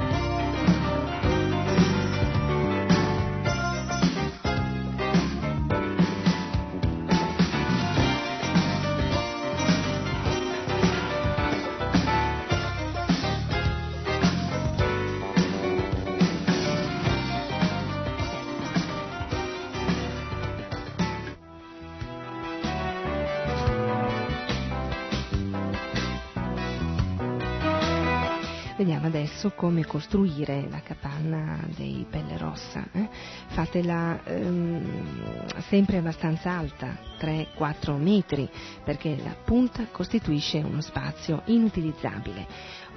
Come 29.58 29.84
costruire 29.84 30.68
la 30.70 30.80
capanna 30.82 31.58
dei 31.74 32.06
Pelle 32.08 32.38
Rossa. 32.38 32.86
Eh? 32.92 33.08
Fatela 33.48 34.22
ehm, 34.22 35.58
sempre 35.68 35.96
abbastanza 35.96 36.52
alta, 36.52 36.96
3-4 37.18 37.96
metri, 37.96 38.48
perché 38.84 39.18
la 39.20 39.34
punta 39.44 39.88
costituisce 39.90 40.58
uno 40.58 40.80
spazio 40.80 41.42
inutilizzabile. 41.46 42.46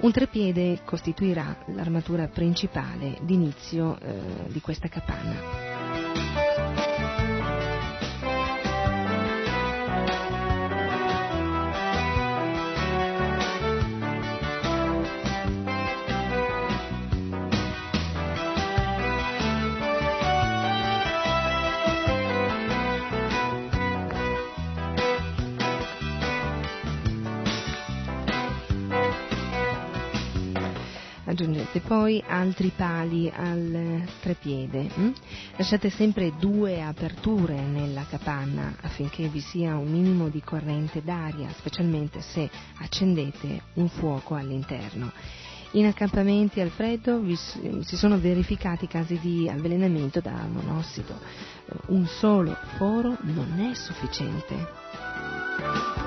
Un 0.02 0.12
trepiede 0.12 0.82
costituirà 0.84 1.64
l'armatura 1.74 2.28
principale 2.28 3.18
d'inizio 3.22 3.98
eh, 3.98 4.20
di 4.46 4.60
questa 4.60 4.86
capanna. 4.86 6.41
Aggiungete 31.32 31.80
poi 31.80 32.22
altri 32.26 32.72
pali 32.74 33.30
al 33.34 34.02
trepiede. 34.20 34.88
Hm? 34.94 35.12
Lasciate 35.56 35.90
sempre 35.90 36.32
due 36.38 36.82
aperture 36.82 37.60
nella 37.60 38.06
capanna 38.08 38.76
affinché 38.80 39.28
vi 39.28 39.40
sia 39.40 39.76
un 39.76 39.90
minimo 39.90 40.28
di 40.28 40.42
corrente 40.42 41.02
d'aria, 41.02 41.48
specialmente 41.56 42.20
se 42.20 42.48
accendete 42.78 43.62
un 43.74 43.88
fuoco 43.88 44.34
all'interno. 44.34 45.10
In 45.74 45.86
accampamenti 45.86 46.60
al 46.60 46.68
freddo 46.68 47.22
si 47.34 47.96
sono 47.96 48.18
verificati 48.18 48.86
casi 48.86 49.18
di 49.18 49.48
avvelenamento 49.48 50.20
da 50.20 50.46
monossido. 50.46 51.18
Un 51.86 52.06
solo 52.06 52.54
foro 52.76 53.16
non 53.22 53.70
è 53.70 53.74
sufficiente. 53.74 56.01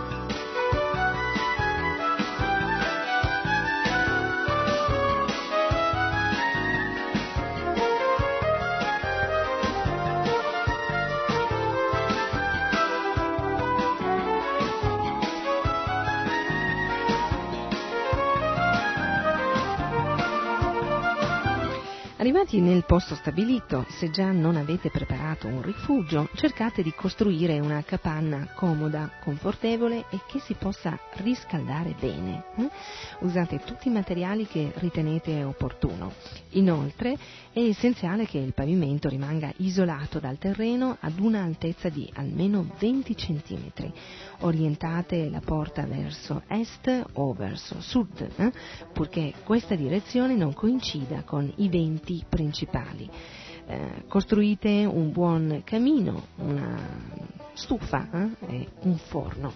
Arrivati 22.36 22.60
nel 22.60 22.84
posto 22.84 23.16
stabilito, 23.16 23.86
se 23.88 24.10
già 24.10 24.34
non 24.34 24.58
avete 24.58 24.90
preparato 24.90 25.48
un 25.48 25.62
rifugio, 25.62 26.28
cercate 26.34 26.84
di 26.84 26.92
costruire 26.94 27.62
una 27.62 27.82
capanna 27.82 28.50
comoda, 28.54 29.10
confortevole 29.24 30.08
e 30.10 30.20
che 30.28 30.40
si 30.40 30.54
possa 30.54 31.00
riscaldare 31.14 31.96
bene. 31.98 32.44
Eh? 32.58 32.70
Usate 33.20 33.60
tutti 33.60 33.88
i 33.88 33.92
materiali 33.92 34.48
che 34.48 34.74
ritenete 34.76 35.46
opportuno. 35.46 36.12
Inoltre 36.50 37.18
è 37.54 37.62
essenziale 37.62 38.26
che 38.26 38.38
il 38.38 38.54
pavimento 38.54 39.08
rimanga 39.08 39.50
isolato 39.60 40.20
dal 40.20 40.38
terreno 40.38 40.98
ad 41.00 41.18
una 41.20 41.42
altezza 41.42 41.88
di 41.88 42.12
almeno 42.16 42.68
20 42.78 43.16
cm. 43.16 43.94
Orientate 44.40 45.30
la 45.30 45.40
porta 45.40 45.86
verso 45.86 46.44
est 46.48 47.06
o 47.14 47.34
verso 47.34 47.80
sud, 47.80 48.28
eh? 48.36 48.52
purché 48.94 49.34
questa 49.44 49.76
direzione 49.76 50.36
non 50.36 50.54
coincida 50.54 51.24
con 51.24 51.52
i 51.58 51.70
venti 51.70 52.24
principali. 52.28 53.10
Eh, 53.68 54.04
costruite 54.08 54.86
un 54.86 55.12
buon 55.12 55.62
camino, 55.64 56.28
una 56.38 56.78
stufa 57.54 58.08
eh? 58.12 58.30
e 58.48 58.68
un 58.82 58.98
forno. 58.98 59.54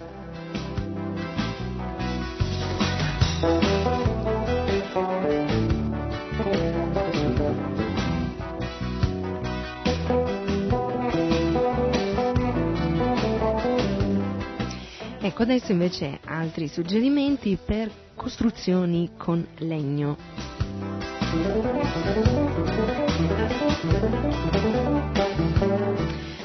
Ecco, 15.22 15.42
adesso 15.42 15.74
invece 15.74 16.20
altri 16.24 16.70
suggerimenti 16.70 17.58
per 17.64 17.92
costruzioni 18.16 19.12
con 19.18 19.46
legno. 19.58 20.16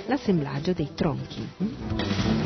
L'assemblaggio 0.06 0.72
dei 0.72 0.90
tronchi. 0.92 2.43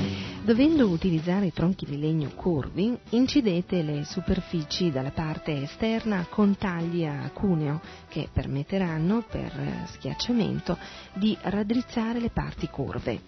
Dovendo 0.49 0.89
utilizzare 0.89 1.53
tronchi 1.53 1.85
di 1.85 1.99
legno 1.99 2.31
curvi, 2.31 2.99
incidete 3.11 3.83
le 3.83 4.03
superfici 4.07 4.91
dalla 4.91 5.11
parte 5.11 5.61
esterna 5.61 6.25
con 6.27 6.57
tagli 6.57 7.05
a 7.05 7.31
cuneo 7.35 7.83
che 8.09 8.31
permetteranno, 8.33 9.27
per 9.31 9.53
schiacciamento, 9.93 10.79
di 11.13 11.37
raddrizzare 11.39 12.19
le 12.19 12.31
parti 12.31 12.67
curve. 12.69 13.21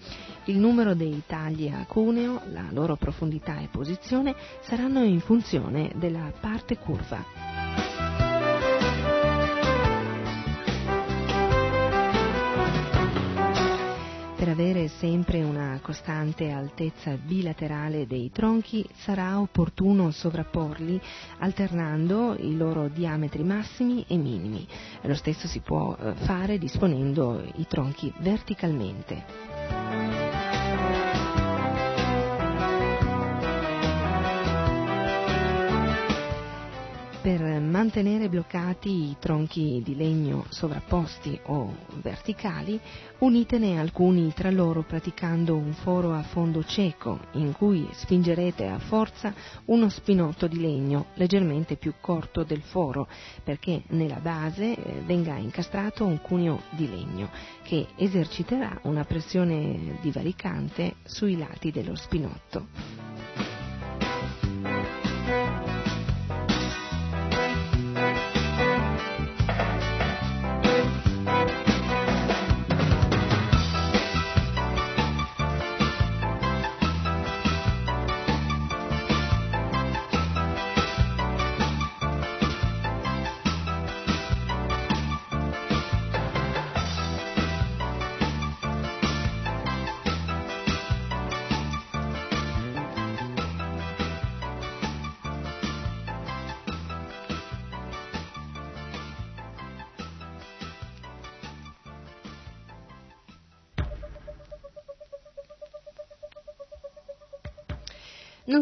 Il 0.45 0.57
numero 0.57 0.95
dei 0.95 1.23
tagli 1.27 1.69
a 1.69 1.85
cuneo, 1.85 2.41
la 2.53 2.69
loro 2.71 2.97
profondità 2.97 3.59
e 3.59 3.69
posizione 3.71 4.35
saranno 4.63 5.05
in 5.05 5.21
funzione 5.21 5.93
della 5.97 6.33
parte 6.41 6.79
curva. 6.79 7.89
Avere 14.51 14.89
sempre 14.89 15.43
una 15.43 15.79
costante 15.83 16.51
altezza 16.51 17.17
bilaterale 17.17 18.07
dei 18.07 18.31
tronchi 18.33 18.87
sarà 18.95 19.41
opportuno 19.41 20.11
sovrapporli 20.11 21.01
alternando 21.39 22.37
i 22.39 22.57
loro 22.57 22.89
diametri 22.89 23.43
massimi 23.43 24.05
e 24.09 24.17
minimi. 24.17 24.67
Lo 25.03 25.15
stesso 25.15 25.47
si 25.47 25.61
può 25.61 25.97
eh, 25.97 26.15
fare 26.15 26.59
disponendo 26.59 27.43
i 27.57 27.67
tronchi 27.67 28.13
verticalmente. 28.19 29.89
Mantenere 37.81 38.29
bloccati 38.29 38.90
i 38.90 39.16
tronchi 39.19 39.81
di 39.83 39.97
legno 39.97 40.45
sovrapposti 40.51 41.40
o 41.45 41.75
verticali, 42.03 42.79
unitene 43.21 43.81
alcuni 43.81 44.35
tra 44.35 44.51
loro 44.51 44.83
praticando 44.83 45.57
un 45.57 45.73
foro 45.73 46.12
a 46.12 46.23
fondo 46.23 46.62
cieco 46.62 47.19
in 47.33 47.53
cui 47.53 47.88
spingerete 47.93 48.66
a 48.66 48.79
forza 48.79 49.33
uno 49.66 49.88
spinotto 49.88 50.47
di 50.47 50.61
legno 50.61 51.07
leggermente 51.14 51.77
più 51.77 51.95
corto 52.03 52.43
del 52.43 52.61
foro 52.61 53.09
perché 53.43 53.85
nella 53.88 54.21
base 54.21 54.75
eh, 54.75 55.01
venga 55.07 55.37
incastrato 55.37 56.05
un 56.05 56.21
cuneo 56.21 56.61
di 56.73 56.87
legno 56.87 57.31
che 57.62 57.87
eserciterà 57.97 58.79
una 58.83 59.05
pressione 59.05 59.97
divaricante 60.03 60.97
sui 61.05 61.38
lati 61.38 61.71
dello 61.71 61.95
spinotto. 61.95 63.50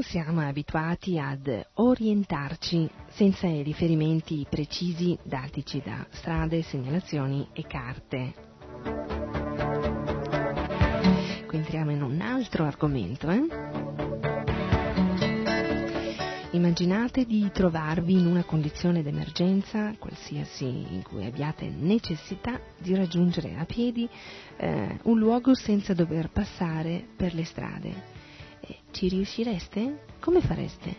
Siamo 0.09 0.41
abituati 0.41 1.19
ad 1.19 1.67
orientarci 1.75 2.89
senza 3.11 3.47
i 3.47 3.63
riferimenti 3.63 4.47
precisi 4.49 5.19
datici 5.23 5.83
da 5.85 6.07
strade, 6.09 6.63
segnalazioni 6.63 7.47
e 7.53 7.67
carte. 7.67 8.35
Qui 11.47 11.59
entriamo 11.59 11.91
in 11.91 12.03
un 12.03 12.21
altro 12.23 12.65
argomento. 12.65 13.29
Eh? 13.29 13.87
immaginate 16.53 17.27
di 17.27 17.49
trovarvi 17.53 18.15
in 18.15 18.27
una 18.27 18.43
condizione 18.43 19.03
d'emergenza, 19.03 19.95
qualsiasi 19.99 20.65
in 20.65 21.03
cui 21.03 21.25
abbiate 21.25 21.69
necessità 21.69 22.59
di 22.79 22.97
raggiungere 22.97 23.55
a 23.57 23.65
piedi 23.65 24.09
eh, 24.57 24.99
un 25.03 25.19
luogo 25.19 25.55
senza 25.55 25.93
dover 25.93 26.31
passare 26.31 27.07
per 27.15 27.35
le 27.35 27.45
strade. 27.45 28.18
Ci 28.91 29.09
riuscireste? 29.09 30.05
Come 30.21 30.41
fareste? 30.41 30.97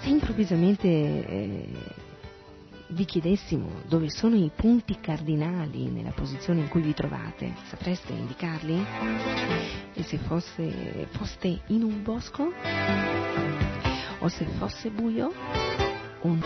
Se 0.00 0.08
improvvisamente 0.08 0.88
eh, 0.88 1.68
vi 2.88 3.04
chiedessimo 3.04 3.82
dove 3.86 4.08
sono 4.10 4.36
i 4.36 4.50
punti 4.54 4.98
cardinali 5.00 5.90
nella 5.90 6.12
posizione 6.12 6.60
in 6.60 6.68
cui 6.68 6.82
vi 6.82 6.94
trovate, 6.94 7.54
sapreste 7.64 8.12
indicarli? 8.12 8.84
E 9.94 10.02
se 10.02 10.18
fosse, 10.18 11.06
foste 11.10 11.60
in 11.68 11.82
un 11.82 12.02
bosco? 12.02 12.52
O 14.20 14.28
se 14.28 14.44
fosse 14.58 14.90
buio? 14.90 15.32
Un... 16.22 16.40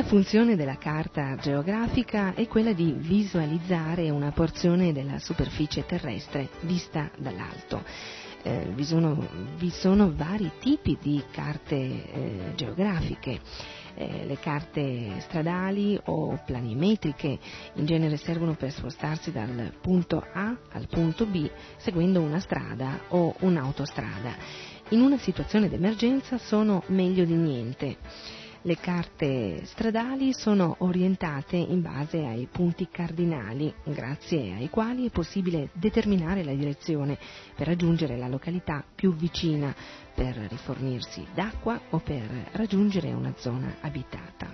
La 0.00 0.06
funzione 0.06 0.56
della 0.56 0.78
carta 0.78 1.36
geografica 1.36 2.32
è 2.32 2.46
quella 2.48 2.72
di 2.72 2.94
visualizzare 2.96 4.08
una 4.08 4.32
porzione 4.32 4.94
della 4.94 5.18
superficie 5.18 5.84
terrestre 5.84 6.48
vista 6.62 7.10
dall'alto. 7.18 7.84
Eh, 8.42 8.72
vi, 8.74 8.82
sono, 8.82 9.28
vi, 9.58 9.68
sono, 9.68 10.10
vari 10.16 10.52
tipi 10.58 10.96
di 10.98 11.22
carte 11.30 11.74
eh, 11.74 12.52
geografiche. 12.54 13.40
Eh, 13.94 14.24
le 14.24 14.38
carte 14.38 15.20
stradali 15.20 16.00
o 16.06 16.40
planimetriche 16.46 17.38
in 17.74 17.84
genere 17.84 18.16
servono 18.16 18.54
per 18.54 18.72
spostarsi 18.72 19.30
dal 19.30 19.74
punto 19.82 20.24
A 20.32 20.56
al 20.72 20.88
punto 20.88 21.26
B 21.26 21.46
seguendo 21.76 22.22
una 22.22 22.40
strada 22.40 23.00
o 23.08 23.34
un'autostrada. 23.40 24.34
In 24.92 25.02
una 25.02 25.18
situazione 25.18 25.68
d'emergenza 25.68 26.38
sono 26.38 26.84
meglio 26.86 27.26
di 27.26 27.34
niente. 27.34 28.39
Le 28.62 28.76
carte 28.76 29.64
stradali 29.64 30.34
sono 30.34 30.76
orientate 30.80 31.56
in 31.56 31.80
base 31.80 32.26
ai 32.26 32.46
punti 32.46 32.88
cardinali, 32.90 33.72
grazie 33.84 34.52
ai 34.52 34.68
quali 34.68 35.06
è 35.06 35.10
possibile 35.10 35.70
determinare 35.72 36.44
la 36.44 36.52
direzione 36.52 37.16
per 37.56 37.68
raggiungere 37.68 38.18
la 38.18 38.28
località 38.28 38.84
più 38.94 39.14
vicina, 39.14 39.74
per 40.14 40.36
rifornirsi 40.36 41.26
d'acqua 41.32 41.80
o 41.88 42.00
per 42.00 42.50
raggiungere 42.52 43.10
una 43.14 43.32
zona 43.38 43.76
abitata. 43.80 44.52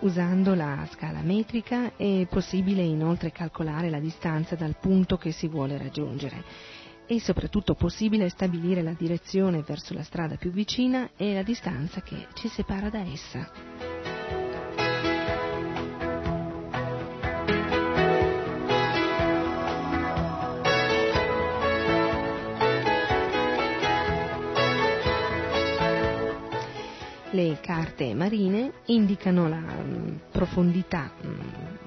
Usando 0.00 0.54
la 0.54 0.86
scala 0.90 1.22
metrica 1.22 1.96
è 1.96 2.26
possibile 2.28 2.82
inoltre 2.82 3.32
calcolare 3.32 3.88
la 3.88 3.98
distanza 3.98 4.56
dal 4.56 4.76
punto 4.78 5.16
che 5.16 5.32
si 5.32 5.48
vuole 5.48 5.78
raggiungere 5.78 6.44
e 7.08 7.20
soprattutto 7.20 7.74
possibile 7.74 8.28
stabilire 8.28 8.82
la 8.82 8.92
direzione 8.92 9.62
verso 9.66 9.94
la 9.94 10.02
strada 10.02 10.36
più 10.36 10.50
vicina 10.50 11.10
e 11.16 11.32
la 11.32 11.42
distanza 11.42 12.02
che 12.02 12.26
ci 12.34 12.48
separa 12.48 12.90
da 12.90 13.00
essa. 13.00 13.50
Le 27.30 27.58
carte 27.60 28.14
marine 28.14 28.72
indicano 28.86 29.48
la 29.48 29.56
um, 29.56 30.18
profondità 30.30 31.10
um, 31.22 31.78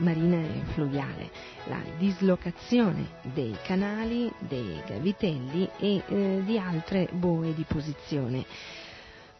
marina 0.00 0.38
e 0.38 0.62
fluviale, 0.72 1.30
la 1.66 1.80
dislocazione 1.98 3.18
dei 3.32 3.56
canali, 3.62 4.30
dei 4.38 4.82
gavitelli 4.86 5.68
e 5.78 6.02
eh, 6.06 6.42
di 6.44 6.58
altre 6.58 7.08
boe 7.12 7.54
di 7.54 7.64
posizione. 7.66 8.44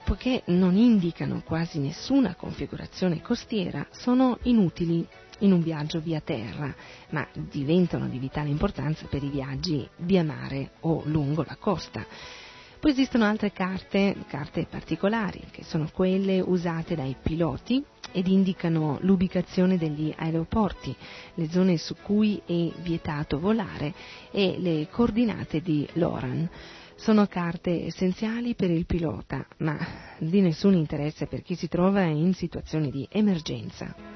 Poiché 0.02 0.42
non 0.46 0.76
indicano 0.76 1.42
quasi 1.44 1.78
nessuna 1.78 2.34
configurazione 2.34 3.20
costiera, 3.20 3.86
sono 3.90 4.38
inutili 4.42 5.06
in 5.40 5.52
un 5.52 5.62
viaggio 5.62 6.00
via 6.00 6.20
terra, 6.20 6.74
ma 7.10 7.26
diventano 7.32 8.08
di 8.08 8.18
vitale 8.18 8.48
importanza 8.48 9.06
per 9.06 9.22
i 9.22 9.28
viaggi 9.28 9.86
via 9.98 10.24
mare 10.24 10.72
o 10.80 11.02
lungo 11.04 11.44
la 11.46 11.56
costa. 11.56 12.04
Poi 12.80 12.92
esistono 12.92 13.26
altre 13.26 13.52
carte, 13.52 14.16
carte 14.26 14.66
particolari, 14.68 15.42
che 15.50 15.64
sono 15.64 15.88
quelle 15.92 16.40
usate 16.40 16.94
dai 16.94 17.14
piloti 17.20 17.84
ed 18.12 18.26
indicano 18.26 18.98
l'ubicazione 19.02 19.76
degli 19.76 20.12
aeroporti, 20.16 20.94
le 21.34 21.48
zone 21.50 21.76
su 21.76 21.94
cui 22.02 22.40
è 22.44 22.70
vietato 22.80 23.38
volare 23.38 23.92
e 24.30 24.56
le 24.58 24.88
coordinate 24.90 25.60
di 25.60 25.86
LORAN. 25.94 26.48
Sono 26.96 27.26
carte 27.26 27.86
essenziali 27.86 28.54
per 28.54 28.70
il 28.70 28.84
pilota, 28.84 29.46
ma 29.58 29.78
di 30.18 30.40
nessun 30.40 30.74
interesse 30.74 31.26
per 31.26 31.42
chi 31.42 31.54
si 31.54 31.66
trova 31.68 32.02
in 32.02 32.34
situazioni 32.34 32.90
di 32.90 33.06
emergenza. 33.10 34.09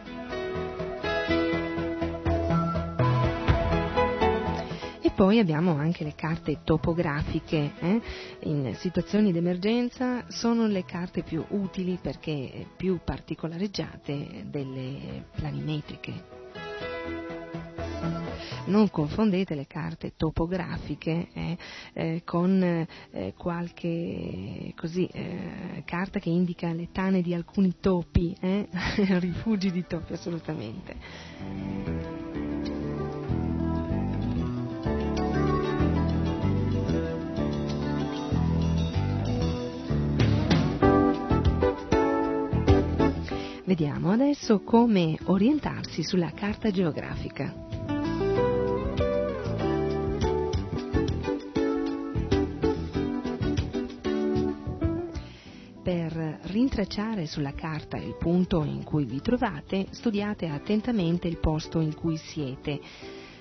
Poi 5.14 5.38
abbiamo 5.38 5.76
anche 5.76 6.02
le 6.02 6.14
carte 6.16 6.60
topografiche, 6.64 7.72
eh? 7.78 8.00
in 8.40 8.74
situazioni 8.74 9.30
d'emergenza 9.30 10.24
sono 10.28 10.66
le 10.66 10.84
carte 10.84 11.22
più 11.22 11.44
utili 11.50 11.98
perché 12.02 12.66
più 12.76 12.98
particolareggiate 13.04 14.46
delle 14.48 15.26
planimetriche. 15.36 16.42
Non 18.66 18.88
confondete 18.90 19.54
le 19.54 19.66
carte 19.66 20.14
topografiche 20.16 21.28
eh, 21.32 21.58
eh, 21.92 22.22
con 22.24 22.62
eh, 22.62 23.34
qualche 23.36 24.72
così, 24.74 25.06
eh, 25.12 25.82
carta 25.84 26.18
che 26.18 26.30
indica 26.30 26.72
le 26.72 26.88
tane 26.90 27.20
di 27.20 27.34
alcuni 27.34 27.74
topi, 27.78 28.34
eh, 28.40 28.68
rifugi 29.20 29.70
di 29.70 29.84
topi 29.86 30.14
assolutamente. 30.14 31.93
Vediamo 43.76 44.12
adesso 44.12 44.60
come 44.60 45.18
orientarsi 45.24 46.04
sulla 46.04 46.30
carta 46.30 46.70
geografica. 46.70 47.52
Per 55.82 56.38
rintracciare 56.42 57.26
sulla 57.26 57.52
carta 57.54 57.96
il 57.96 58.14
punto 58.16 58.62
in 58.62 58.84
cui 58.84 59.06
vi 59.06 59.20
trovate, 59.20 59.88
studiate 59.90 60.46
attentamente 60.46 61.26
il 61.26 61.38
posto 61.38 61.80
in 61.80 61.96
cui 61.96 62.16
siete. 62.16 62.80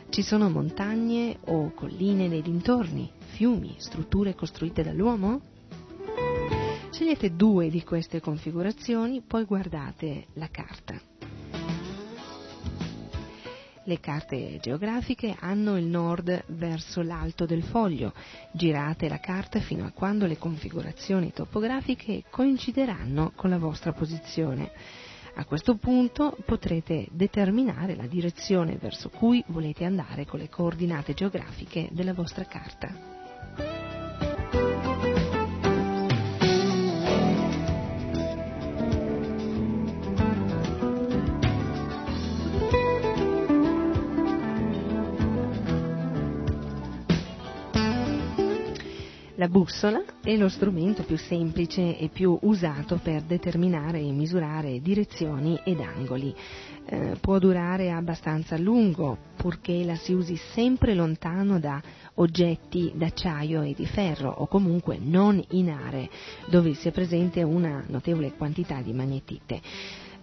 Ci 0.09 0.23
sono 0.23 0.49
montagne 0.49 1.37
o 1.45 1.71
colline 1.75 2.27
nei 2.27 2.41
dintorni, 2.41 3.07
fiumi, 3.19 3.75
strutture 3.77 4.33
costruite 4.33 4.81
dall'uomo? 4.81 5.52
Scegliete 7.03 7.35
due 7.35 7.69
di 7.69 7.83
queste 7.83 8.21
configurazioni, 8.21 9.21
poi 9.27 9.43
guardate 9.43 10.27
la 10.35 10.47
carta. 10.47 10.97
Le 13.83 13.99
carte 13.99 14.57
geografiche 14.61 15.35
hanno 15.37 15.77
il 15.77 15.83
nord 15.83 16.45
verso 16.47 17.01
l'alto 17.01 17.45
del 17.45 17.61
foglio. 17.63 18.13
Girate 18.53 19.09
la 19.09 19.19
carta 19.19 19.59
fino 19.59 19.85
a 19.85 19.91
quando 19.91 20.25
le 20.27 20.37
configurazioni 20.37 21.33
topografiche 21.33 22.23
coincideranno 22.29 23.33
con 23.35 23.49
la 23.49 23.57
vostra 23.57 23.91
posizione. 23.91 24.71
A 25.35 25.43
questo 25.43 25.75
punto 25.75 26.37
potrete 26.45 27.09
determinare 27.11 27.97
la 27.97 28.07
direzione 28.07 28.77
verso 28.77 29.09
cui 29.09 29.43
volete 29.47 29.83
andare 29.83 30.25
con 30.25 30.39
le 30.39 30.47
coordinate 30.47 31.13
geografiche 31.13 31.89
della 31.91 32.13
vostra 32.13 32.45
carta. 32.45 33.22
La 49.43 49.49
bussola 49.49 50.01
è 50.23 50.37
lo 50.37 50.47
strumento 50.47 51.03
più 51.03 51.17
semplice 51.17 51.97
e 51.97 52.07
più 52.07 52.37
usato 52.43 52.97
per 53.03 53.23
determinare 53.23 53.99
e 53.99 54.09
misurare 54.09 54.79
direzioni 54.79 55.59
ed 55.65 55.81
angoli. 55.81 56.33
Eh, 56.85 57.17
può 57.19 57.39
durare 57.39 57.91
abbastanza 57.91 58.55
a 58.55 58.57
lungo 58.57 59.17
purché 59.35 59.83
la 59.83 59.95
si 59.95 60.13
usi 60.13 60.37
sempre 60.53 60.93
lontano 60.93 61.59
da 61.59 61.81
oggetti 62.15 62.93
d'acciaio 62.95 63.63
e 63.63 63.73
di 63.73 63.85
ferro 63.85 64.29
o 64.29 64.47
comunque 64.47 64.97
non 64.97 65.43
in 65.49 65.71
aree 65.71 66.09
dove 66.47 66.73
sia 66.75 66.91
presente 66.91 67.43
una 67.43 67.83
notevole 67.87 68.31
quantità 68.37 68.79
di 68.79 68.93
magnetite. 68.93 69.61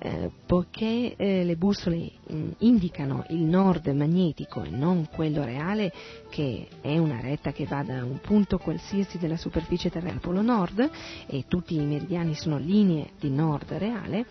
Eh, 0.03 0.31
poiché 0.47 1.15
eh, 1.15 1.45
le 1.45 1.57
bussole 1.57 2.13
mh, 2.27 2.35
mm, 2.35 2.51
indicano 2.61 3.27
il 3.29 3.43
nord 3.43 3.87
magnetico 3.89 4.63
e 4.63 4.71
non 4.71 5.07
quello 5.13 5.45
reale, 5.45 5.93
che 6.31 6.69
è 6.81 6.97
una 6.97 7.21
retta 7.21 7.53
che 7.53 7.67
va 7.67 7.83
da 7.83 8.03
un 8.03 8.19
punto 8.19 8.57
qualsiasi 8.57 9.19
della 9.19 9.37
superficie 9.37 9.91
terrestre 9.91 10.15
al 10.15 10.21
polo 10.21 10.41
nord 10.41 10.91
e 11.27 11.45
tutti 11.47 11.75
i 11.75 11.85
meridiani 11.85 12.35
sono 12.35 12.57
linee 12.57 13.11
di 13.21 13.29
nord 13.29 13.73
reale, 13.73 14.25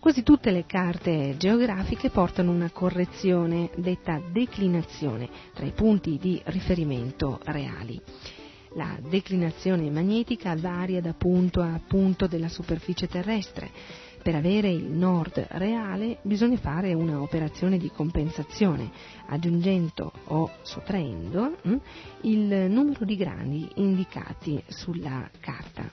quasi 0.00 0.24
tutte 0.24 0.50
le 0.50 0.66
carte 0.66 1.36
geografiche 1.38 2.10
portano 2.10 2.50
una 2.50 2.72
correzione 2.72 3.70
detta 3.76 4.20
declinazione 4.32 5.28
tra 5.54 5.64
i 5.64 5.70
punti 5.70 6.18
di 6.18 6.42
riferimento 6.46 7.38
reali. 7.44 8.00
La 8.74 8.98
declinazione 9.00 9.88
magnetica 9.90 10.56
varia 10.56 11.00
da 11.00 11.12
punto 11.12 11.60
a 11.60 11.80
punto 11.86 12.26
della 12.26 12.48
superficie 12.48 13.06
terrestre 13.06 13.70
per 14.24 14.34
avere 14.34 14.70
il 14.70 14.84
nord 14.84 15.48
reale 15.50 16.16
bisogna 16.22 16.56
fare 16.56 16.94
un'operazione 16.94 17.76
di 17.76 17.90
compensazione, 17.90 18.90
aggiungendo 19.26 20.10
o 20.28 20.50
sottraendo 20.62 21.58
hm, 21.60 21.76
il 22.22 22.70
numero 22.70 23.04
di 23.04 23.16
gradi 23.16 23.68
indicati 23.74 24.62
sulla 24.68 25.28
carta. 25.40 25.90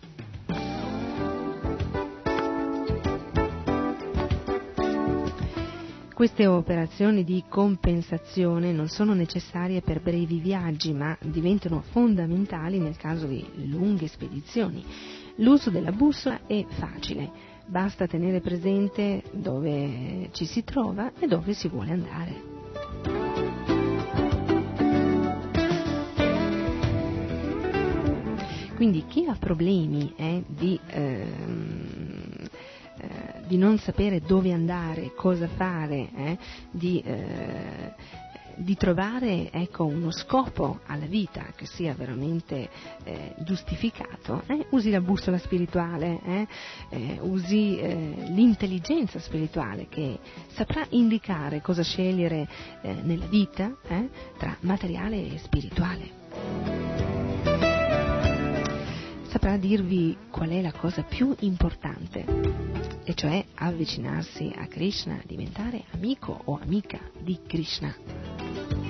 Queste 6.13 6.47
operazioni 6.47 7.25
di 7.25 7.43
compensazione 7.49 8.71
non 8.71 8.87
sono 8.87 9.13
necessarie 9.13 9.81
per 9.81 10.01
brevi 10.01 10.39
viaggi, 10.39 10.93
ma 10.93 11.17
diventano 11.19 11.81
fondamentali 11.81 12.79
nel 12.79 12.95
caso 12.95 13.25
di 13.25 13.45
lunghe 13.67 14.07
spedizioni. 14.07 14.85
L'uso 15.37 15.69
della 15.69 15.91
bussola 15.91 16.45
è 16.45 16.63
facile 16.69 17.50
basta 17.71 18.05
tenere 18.05 18.41
presente 18.41 19.23
dove 19.31 20.27
ci 20.33 20.45
si 20.45 20.61
trova 20.65 21.13
e 21.17 21.25
dove 21.25 21.53
si 21.53 21.69
vuole 21.69 21.91
andare. 21.91 22.49
Quindi 28.75 29.05
chi 29.07 29.25
ha 29.25 29.37
problemi 29.39 30.11
eh, 30.17 30.43
di, 30.47 30.77
ehm, 30.85 32.35
eh, 32.97 33.41
di, 33.47 33.57
non 33.57 33.77
sapere 33.77 34.19
dove 34.19 34.51
andare, 34.51 35.13
cosa 35.15 35.47
fare, 35.47 36.09
eh, 36.13 36.37
di 36.71 36.99
eh, 36.99 37.93
di 38.57 38.75
trovare 38.75 39.51
ecco, 39.51 39.85
uno 39.85 40.11
scopo 40.11 40.79
alla 40.85 41.05
vita 41.05 41.45
che 41.55 41.65
sia 41.65 41.93
veramente 41.93 42.69
eh, 43.03 43.33
giustificato, 43.39 44.43
eh, 44.47 44.67
usi 44.69 44.89
la 44.89 45.01
bussola 45.01 45.37
spirituale, 45.37 46.19
eh, 46.23 46.47
eh 46.89 47.19
usi 47.21 47.77
eh, 47.77 48.13
l'intelligenza 48.27 49.19
spirituale 49.19 49.87
che 49.89 50.19
saprà 50.53 50.85
indicare 50.89 51.61
cosa 51.61 51.83
scegliere 51.83 52.47
eh, 52.81 52.93
nella 52.93 53.25
vita 53.25 53.75
tra 54.37 54.55
materiale 54.61 55.33
e 55.33 55.37
spirituale. 55.39 57.30
Saprà 59.31 59.55
dirvi 59.55 60.17
qual 60.29 60.49
è 60.49 60.61
la 60.61 60.73
cosa 60.73 61.03
più 61.03 61.33
importante, 61.39 62.25
e 63.05 63.13
cioè 63.13 63.41
avvicinarsi 63.55 64.51
a 64.53 64.67
Krishna, 64.67 65.21
diventare 65.25 65.85
amico 65.91 66.37
o 66.43 66.59
amica 66.61 66.99
di 67.17 67.39
Krishna. 67.47 68.80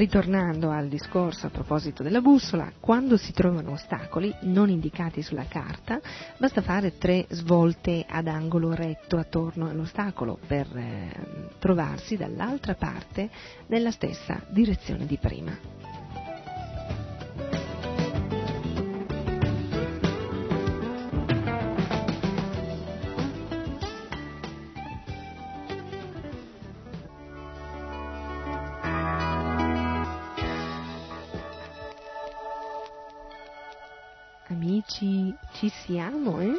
Ritornando 0.00 0.70
al 0.70 0.88
discorso 0.88 1.46
a 1.46 1.50
proposito 1.50 2.02
della 2.02 2.22
bussola, 2.22 2.72
quando 2.80 3.18
si 3.18 3.34
trovano 3.34 3.72
ostacoli 3.72 4.34
non 4.44 4.70
indicati 4.70 5.20
sulla 5.20 5.44
carta, 5.44 6.00
basta 6.38 6.62
fare 6.62 6.96
tre 6.96 7.26
svolte 7.28 8.06
ad 8.08 8.26
angolo 8.26 8.72
retto 8.72 9.18
attorno 9.18 9.68
all'ostacolo 9.68 10.38
per 10.46 10.74
eh, 10.74 11.50
trovarsi 11.58 12.16
dall'altra 12.16 12.76
parte 12.76 13.28
nella 13.66 13.90
stessa 13.90 14.42
direzione 14.48 15.04
di 15.04 15.18
prima. 15.18 15.99
Amici, 34.80 35.34
ci 35.52 35.68
siamo, 35.68 36.40
eh? 36.40 36.58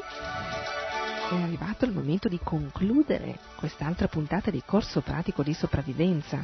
È 1.30 1.34
arrivato 1.34 1.86
il 1.86 1.92
momento 1.92 2.28
di 2.28 2.40
concludere 2.44 3.40
quest'altra 3.56 4.08
puntata 4.08 4.52
di 4.52 4.62
corso 4.64 5.02
pratico 5.02 5.42
di 5.44 5.54
sopravvivenza. 5.54 6.38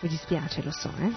Mi 0.00 0.08
dispiace, 0.08 0.62
lo 0.62 0.70
so, 0.70 0.90
eh? 0.98 1.10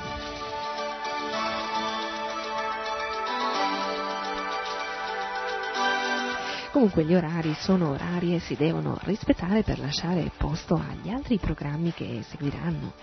Comunque 6.72 7.06
gli 7.06 7.14
orari 7.14 7.54
sono 7.60 7.92
orari 7.92 8.36
e 8.36 8.40
si 8.40 8.56
devono 8.56 8.98
rispettare 9.04 9.64
per 9.64 9.80
lasciare 9.80 10.32
posto 10.36 10.76
agli 10.76 11.10
altri 11.10 11.38
programmi 11.38 11.94
che 11.94 12.24
seguiranno. 12.28 12.94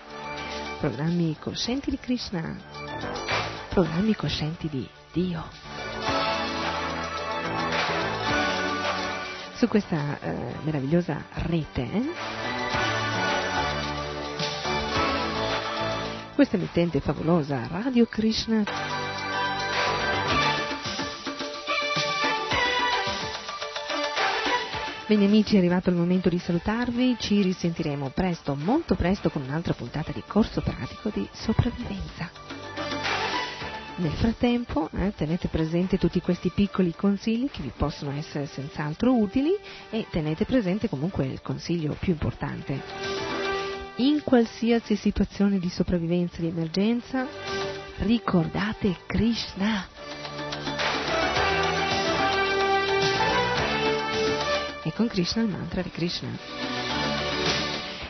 Programmi 0.79 1.37
coscienti 1.39 1.89
di 1.89 1.97
Krishna, 1.97 2.55
programmi 3.69 4.13
coscienti 4.15 4.67
di 4.67 4.87
Dio. 5.13 5.72
Su 9.63 9.69
questa 9.69 10.19
eh, 10.19 10.35
meravigliosa 10.63 11.23
rete. 11.35 11.81
Eh? 11.83 12.03
Questa 16.35 16.57
emittente 16.57 16.99
favolosa 16.99 17.65
Radio 17.67 18.05
Krishna. 18.05 18.65
Bene 25.07 25.25
amici, 25.25 25.55
è 25.55 25.59
arrivato 25.59 25.89
il 25.89 25.95
momento 25.95 26.27
di 26.27 26.39
salutarvi, 26.39 27.15
ci 27.17 27.41
risentiremo 27.41 28.09
presto, 28.09 28.55
molto 28.55 28.95
presto, 28.95 29.29
con 29.29 29.43
un'altra 29.43 29.73
puntata 29.73 30.11
di 30.11 30.23
corso 30.27 30.59
pratico 30.59 31.09
di 31.09 31.25
sopravvivenza. 31.31 32.52
Nel 33.95 34.11
frattempo 34.13 34.89
eh, 34.91 35.13
tenete 35.15 35.49
presente 35.49 35.99
tutti 35.99 36.19
questi 36.19 36.49
piccoli 36.49 36.95
consigli 36.95 37.47
che 37.51 37.61
vi 37.61 37.71
possono 37.75 38.11
essere 38.11 38.47
senz'altro 38.47 39.13
utili 39.13 39.55
e 39.91 40.07
tenete 40.09 40.45
presente 40.45 40.89
comunque 40.89 41.27
il 41.27 41.41
consiglio 41.43 41.95
più 41.99 42.13
importante. 42.13 42.81
In 43.97 44.23
qualsiasi 44.23 44.95
situazione 44.95 45.59
di 45.59 45.69
sopravvivenza 45.69 46.41
di 46.41 46.47
emergenza, 46.47 47.27
ricordate 47.99 48.97
Krishna. 49.05 49.87
E 54.83 54.91
con 54.93 55.07
Krishna 55.07 55.43
il 55.43 55.49
mantra 55.49 55.83
di 55.83 55.91
Krishna. 55.91 56.29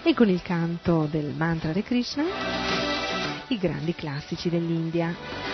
E 0.02 0.14
con 0.14 0.30
il 0.30 0.42
canto 0.42 1.10
del 1.12 1.34
mantra 1.36 1.74
di 1.74 1.84
Krishna, 1.84 2.24
i 3.50 3.58
grandi 3.58 3.94
classici 3.94 4.50
dell'India. 4.50 5.53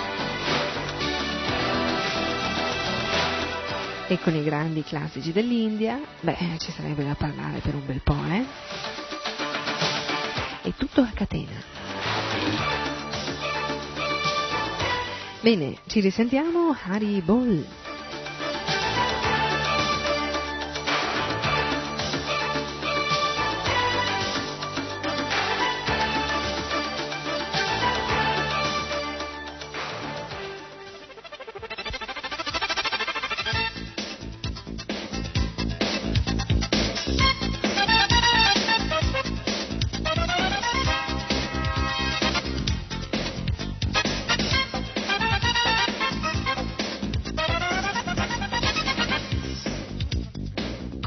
E 4.12 4.18
con 4.18 4.34
i 4.34 4.42
grandi 4.42 4.82
classici 4.82 5.32
dell'India, 5.32 6.00
beh, 6.22 6.56
ci 6.58 6.72
sarebbe 6.72 7.04
da 7.04 7.14
parlare 7.14 7.60
per 7.60 7.76
un 7.76 7.86
bel 7.86 8.02
po', 8.02 8.18
eh? 8.28 8.44
E 10.64 10.74
tutto 10.76 11.02
a 11.02 11.12
catena. 11.14 11.54
Bene, 15.42 15.78
ci 15.86 16.00
risentiamo, 16.00 16.76
Hari 16.86 17.22
Bol. 17.22 17.64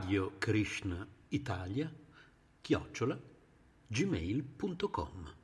Radio 0.00 0.32
Krishna 0.38 1.06
Italia, 1.28 1.92
chiocciola, 2.62 3.20
gmail.com. 3.86 5.39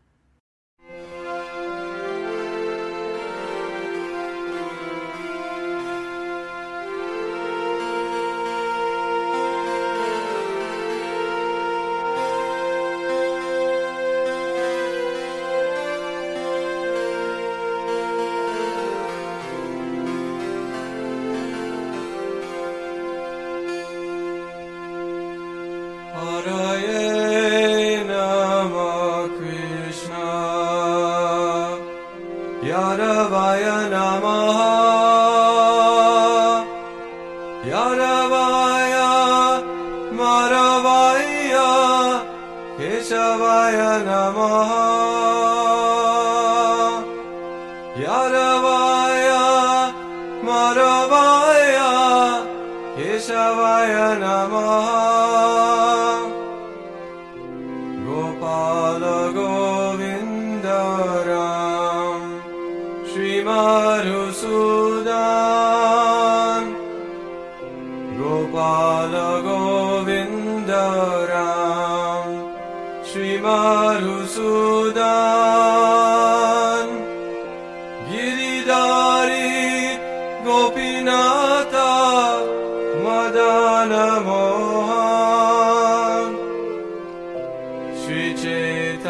श्रीचेतनत्यानन्द 88.06 89.06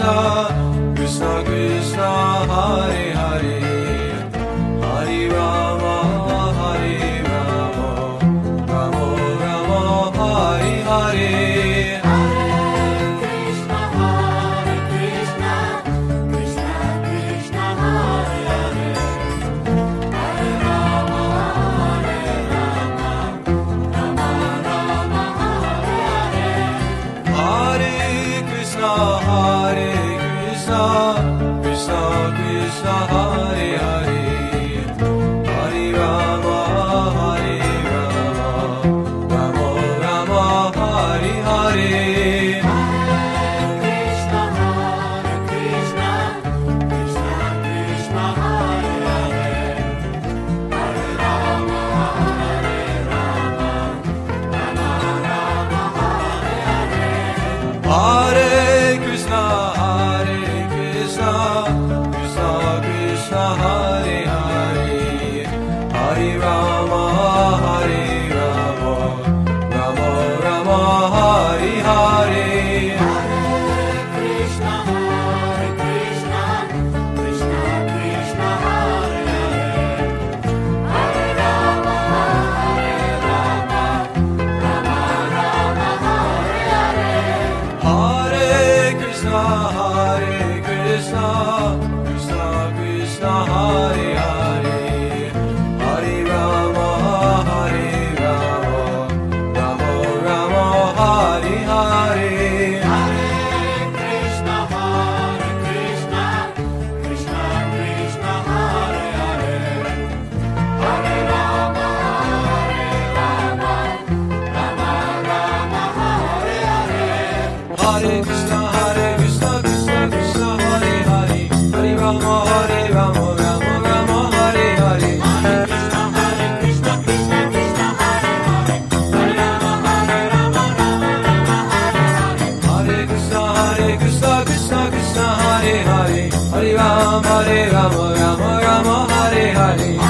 saw 0.00 0.69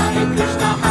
Hare. 0.01 0.21
Hare 0.21 0.35
Krishna 0.35 0.35
Hare 0.35 0.81
Krishna 0.81 0.90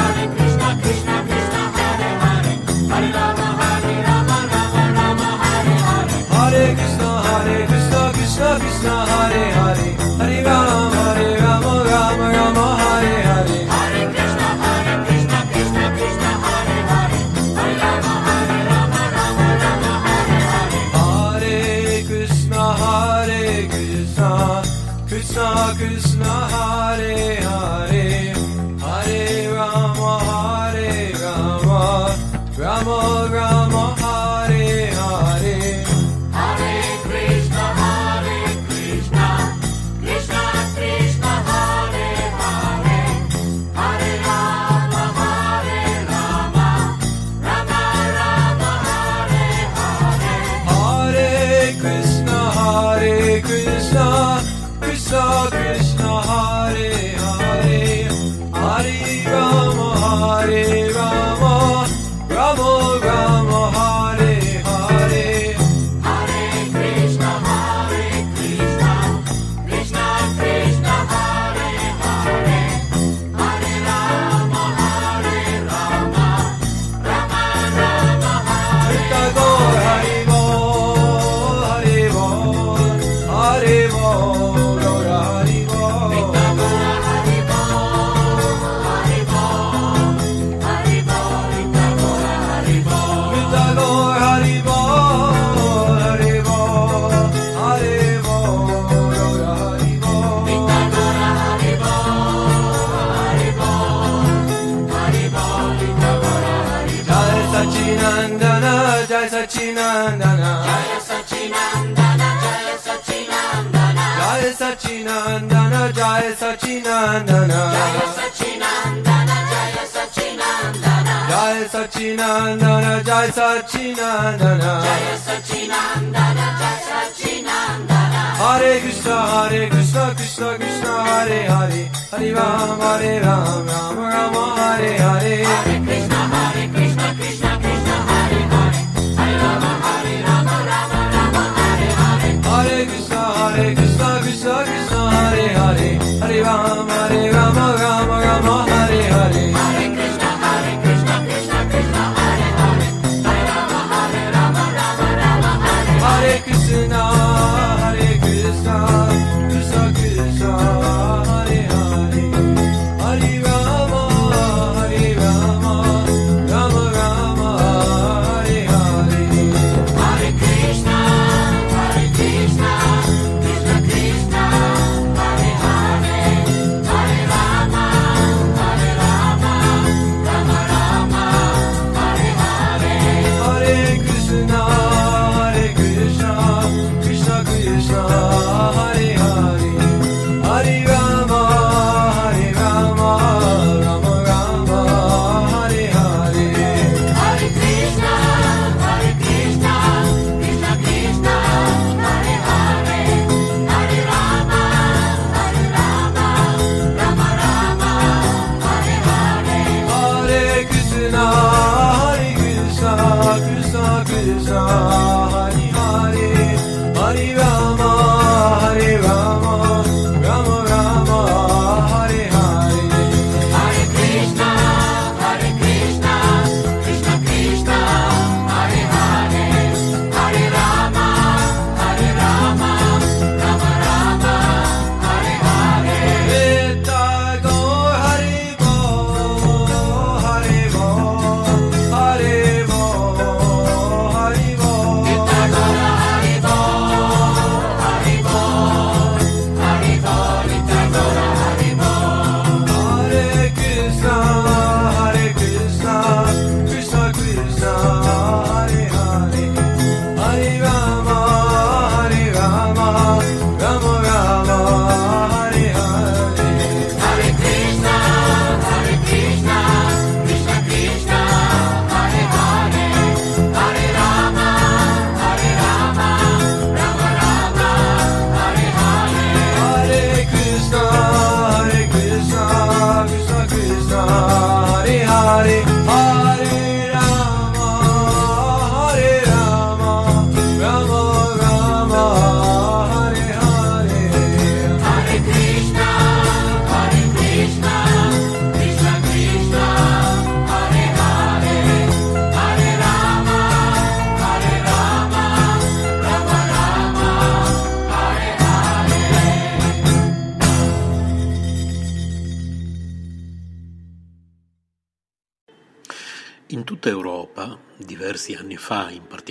Sachinandana 117.00 117.60
Jaya 117.72 118.08
Sachinandana 118.18 119.38
Jaya 119.52 119.84
Sachinandana. 119.96 121.16
Jaya 121.32 121.64
Sachinandana 121.74 122.94
Jaya 123.08 123.32
Sachinandana. 123.40 124.72
Jaya 124.84 125.16
Sachinandana 125.26 126.46
Jaya 126.60 126.80
Sachinandana. 126.90 128.22
Hare 128.42 128.74
Krishna 128.82 129.18
Hare 129.32 129.62
Krishna 129.70 130.04
Krishna 130.18 130.48
Krishna 130.60 130.94
Hare 131.08 131.40
Hare. 131.54 131.82
Hare 132.12 132.30
Ram 132.34 132.80
Hare 132.84 133.14
Ram 133.24 133.66
Ram 133.68 133.98
Ram 133.98 134.36
Hare 134.60 134.92
Hare. 134.98 135.36
Hare 135.44 135.76
Krishna 135.86 136.20
Hare 136.36 136.64
Krishna 136.68 136.89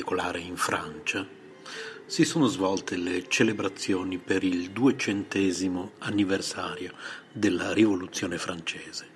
particolare 0.09 0.41
in 0.41 0.57
Francia, 0.57 1.27
si 2.07 2.25
sono 2.25 2.47
svolte 2.47 2.97
le 2.97 3.29
celebrazioni 3.29 4.17
per 4.17 4.43
il 4.43 4.71
duecentesimo 4.71 5.93
anniversario 5.99 6.95
della 7.31 7.75
Rivoluzione 7.75 8.39
francese. 8.39 9.07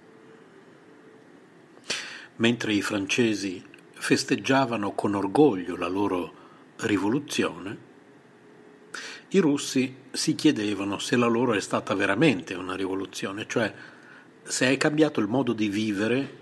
Mentre 2.37 2.75
i 2.75 2.83
francesi 2.83 3.65
festeggiavano 3.95 4.93
con 4.93 5.15
orgoglio 5.15 5.77
la 5.77 5.89
loro 5.89 6.35
rivoluzione, 6.81 7.91
i 9.29 9.39
russi 9.39 9.97
si 10.11 10.35
chiedevano 10.35 10.99
se 10.99 11.17
la 11.17 11.27
loro 11.27 11.55
è 11.55 11.61
stata 11.61 11.95
veramente 11.95 12.53
una 12.53 12.77
rivoluzione, 12.77 13.47
cioè 13.49 13.73
se 14.43 14.69
è 14.69 14.77
cambiato 14.77 15.21
il 15.21 15.29
modo 15.29 15.55
di 15.55 15.69
vivere 15.71 16.41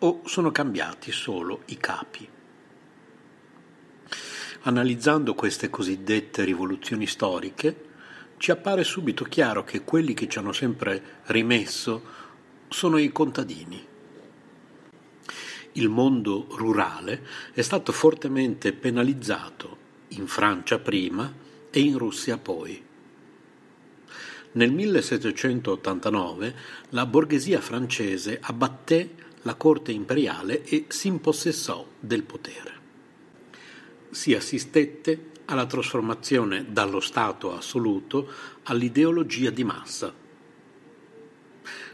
o 0.00 0.20
sono 0.26 0.50
cambiati 0.50 1.10
solo 1.10 1.62
i 1.66 1.78
capi. 1.78 2.36
Analizzando 4.62 5.34
queste 5.34 5.70
cosiddette 5.70 6.44
rivoluzioni 6.44 7.06
storiche, 7.06 7.86
ci 8.38 8.50
appare 8.50 8.82
subito 8.82 9.24
chiaro 9.24 9.62
che 9.62 9.82
quelli 9.82 10.14
che 10.14 10.28
ci 10.28 10.38
hanno 10.38 10.52
sempre 10.52 11.20
rimesso 11.26 12.02
sono 12.68 12.98
i 12.98 13.10
contadini. 13.12 13.86
Il 15.72 15.88
mondo 15.88 16.46
rurale 16.56 17.24
è 17.52 17.62
stato 17.62 17.92
fortemente 17.92 18.72
penalizzato 18.72 19.76
in 20.08 20.26
Francia 20.26 20.78
prima 20.78 21.32
e 21.70 21.80
in 21.80 21.96
Russia 21.96 22.36
poi. 22.36 22.82
Nel 24.52 24.72
1789 24.72 26.54
la 26.90 27.06
borghesia 27.06 27.60
francese 27.60 28.38
abbatté 28.40 29.14
la 29.42 29.54
corte 29.54 29.92
imperiale 29.92 30.64
e 30.64 30.86
si 30.88 31.06
impossessò 31.06 31.86
del 32.00 32.24
potere. 32.24 32.77
Si 34.10 34.34
assistette 34.34 35.30
alla 35.46 35.66
trasformazione 35.66 36.66
dallo 36.68 37.00
Stato 37.00 37.54
assoluto 37.54 38.30
all'ideologia 38.64 39.50
di 39.50 39.64
massa. 39.64 40.14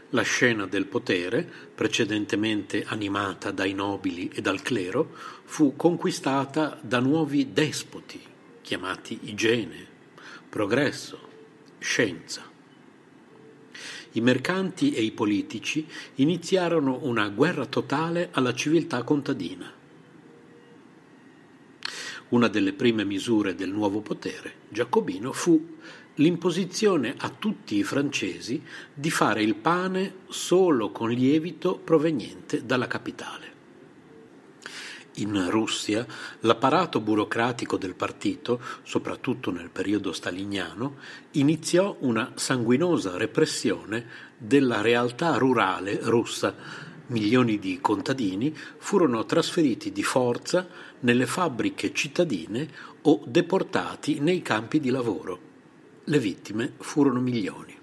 La 0.09 0.21
scena 0.21 0.65
del 0.65 0.85
potere, 0.85 1.49
precedentemente 1.73 2.83
animata 2.85 3.51
dai 3.51 3.73
nobili 3.73 4.29
e 4.33 4.41
dal 4.41 4.61
clero, 4.61 5.13
fu 5.43 5.75
conquistata 5.75 6.77
da 6.81 6.99
nuovi 6.99 7.51
despoti, 7.51 8.21
chiamati 8.61 9.19
igiene, 9.23 9.85
progresso, 10.47 11.19
scienza. 11.79 12.43
I 14.11 14.21
mercanti 14.21 14.93
e 14.93 15.01
i 15.01 15.11
politici 15.11 15.85
iniziarono 16.15 16.99
una 17.01 17.27
guerra 17.27 17.65
totale 17.65 18.29
alla 18.31 18.53
civiltà 18.53 19.03
contadina. 19.03 19.74
Una 22.29 22.47
delle 22.47 22.73
prime 22.73 23.05
misure 23.05 23.53
del 23.55 23.69
nuovo 23.69 24.01
potere 24.01 24.53
giacobino 24.69 25.31
fu 25.31 25.77
l'imposizione 26.15 27.13
a 27.17 27.29
tutti 27.29 27.75
i 27.75 27.83
francesi 27.83 28.63
di 28.93 29.11
fare 29.11 29.43
il 29.43 29.55
pane 29.55 30.15
solo 30.27 30.91
con 30.91 31.09
lievito 31.09 31.77
proveniente 31.77 32.65
dalla 32.65 32.87
capitale. 32.87 33.53
In 35.17 35.49
Russia 35.49 36.05
l'apparato 36.41 36.99
burocratico 36.99 37.77
del 37.77 37.95
partito, 37.95 38.59
soprattutto 38.83 39.49
nel 39.49 39.69
periodo 39.69 40.11
staliniano, 40.11 40.97
iniziò 41.31 41.95
una 41.99 42.33
sanguinosa 42.35 43.15
repressione 43.15 44.05
della 44.37 44.81
realtà 44.81 45.37
rurale 45.37 45.99
russa. 46.01 46.53
Milioni 47.07 47.59
di 47.59 47.79
contadini 47.81 48.55
furono 48.77 49.25
trasferiti 49.25 49.91
di 49.91 50.01
forza 50.01 50.67
nelle 51.01 51.27
fabbriche 51.27 51.93
cittadine 51.93 52.67
o 53.03 53.21
deportati 53.27 54.19
nei 54.19 54.41
campi 54.41 54.79
di 54.79 54.89
lavoro. 54.89 55.39
Le 56.05 56.19
vittime 56.19 56.73
furono 56.77 57.19
milioni. 57.19 57.77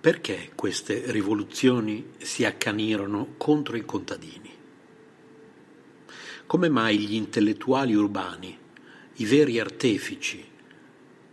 Perché 0.00 0.50
queste 0.54 1.10
rivoluzioni 1.10 2.12
si 2.18 2.44
accanirono 2.44 3.34
contro 3.38 3.76
i 3.76 3.84
contadini? 3.84 4.50
Come 6.46 6.68
mai 6.68 6.98
gli 6.98 7.14
intellettuali 7.14 7.94
urbani, 7.94 8.56
i 9.14 9.24
veri 9.24 9.58
artefici 9.58 10.44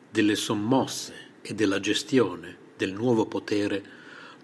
delle 0.10 0.36
sommosse 0.36 1.14
e 1.42 1.54
della 1.54 1.80
gestione 1.80 2.58
del 2.78 2.94
nuovo 2.94 3.26
potere, 3.26 3.84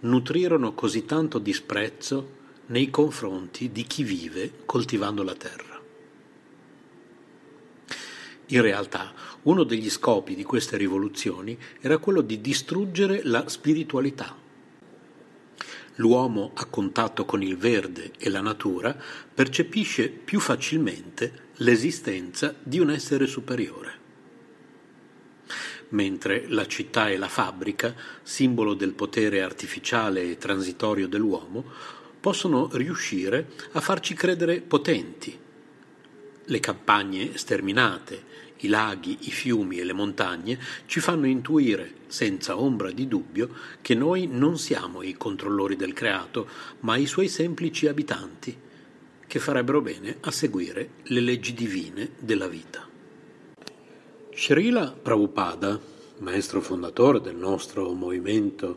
nutrirono 0.01 0.73
così 0.73 1.05
tanto 1.05 1.39
disprezzo 1.39 2.39
nei 2.67 2.89
confronti 2.89 3.71
di 3.71 3.83
chi 3.83 4.03
vive 4.03 4.51
coltivando 4.65 5.23
la 5.23 5.35
terra? 5.35 5.79
In 8.47 8.61
realtà, 8.61 9.13
uno 9.43 9.63
degli 9.63 9.89
scopi 9.89 10.35
di 10.35 10.43
queste 10.43 10.75
rivoluzioni 10.75 11.57
era 11.79 11.99
quello 11.99 12.21
di 12.21 12.41
distruggere 12.41 13.21
la 13.23 13.47
spiritualità. 13.47 14.35
L'uomo 15.95 16.51
a 16.55 16.65
contatto 16.65 17.25
con 17.25 17.41
il 17.41 17.57
verde 17.57 18.11
e 18.17 18.29
la 18.29 18.41
natura 18.41 18.97
percepisce 19.33 20.09
più 20.09 20.39
facilmente 20.39 21.49
l'esistenza 21.57 22.53
di 22.61 22.79
un 22.79 22.89
essere 22.89 23.25
superiore. 23.27 24.00
Mentre 25.91 26.45
la 26.47 26.67
città 26.67 27.09
e 27.09 27.17
la 27.17 27.27
fabbrica, 27.27 27.93
simbolo 28.23 28.73
del 28.73 28.93
potere 28.93 29.41
artificiale 29.41 30.23
e 30.23 30.37
transitorio 30.37 31.07
dell'uomo, 31.07 31.65
possono 32.19 32.69
riuscire 32.73 33.51
a 33.71 33.81
farci 33.81 34.13
credere 34.13 34.61
potenti. 34.61 35.37
Le 36.45 36.59
campagne 36.59 37.37
sterminate, 37.37 38.23
i 38.57 38.67
laghi, 38.67 39.17
i 39.21 39.31
fiumi 39.31 39.79
e 39.79 39.83
le 39.83 39.93
montagne 39.93 40.59
ci 40.85 40.99
fanno 40.99 41.25
intuire, 41.25 41.93
senza 42.07 42.59
ombra 42.59 42.91
di 42.91 43.07
dubbio, 43.07 43.49
che 43.81 43.95
noi 43.95 44.27
non 44.27 44.57
siamo 44.57 45.01
i 45.01 45.13
controllori 45.13 45.75
del 45.75 45.93
creato, 45.93 46.47
ma 46.81 46.95
i 46.95 47.05
suoi 47.05 47.27
semplici 47.27 47.87
abitanti, 47.87 48.55
che 49.27 49.39
farebbero 49.39 49.81
bene 49.81 50.17
a 50.21 50.31
seguire 50.31 50.89
le 51.03 51.21
leggi 51.21 51.53
divine 51.53 52.11
della 52.19 52.47
vita. 52.47 52.90
Srila 54.43 54.91
Prabhupada, 54.91 55.79
maestro 56.17 56.61
fondatore 56.61 57.21
del 57.21 57.35
nostro 57.35 57.93
movimento 57.93 58.75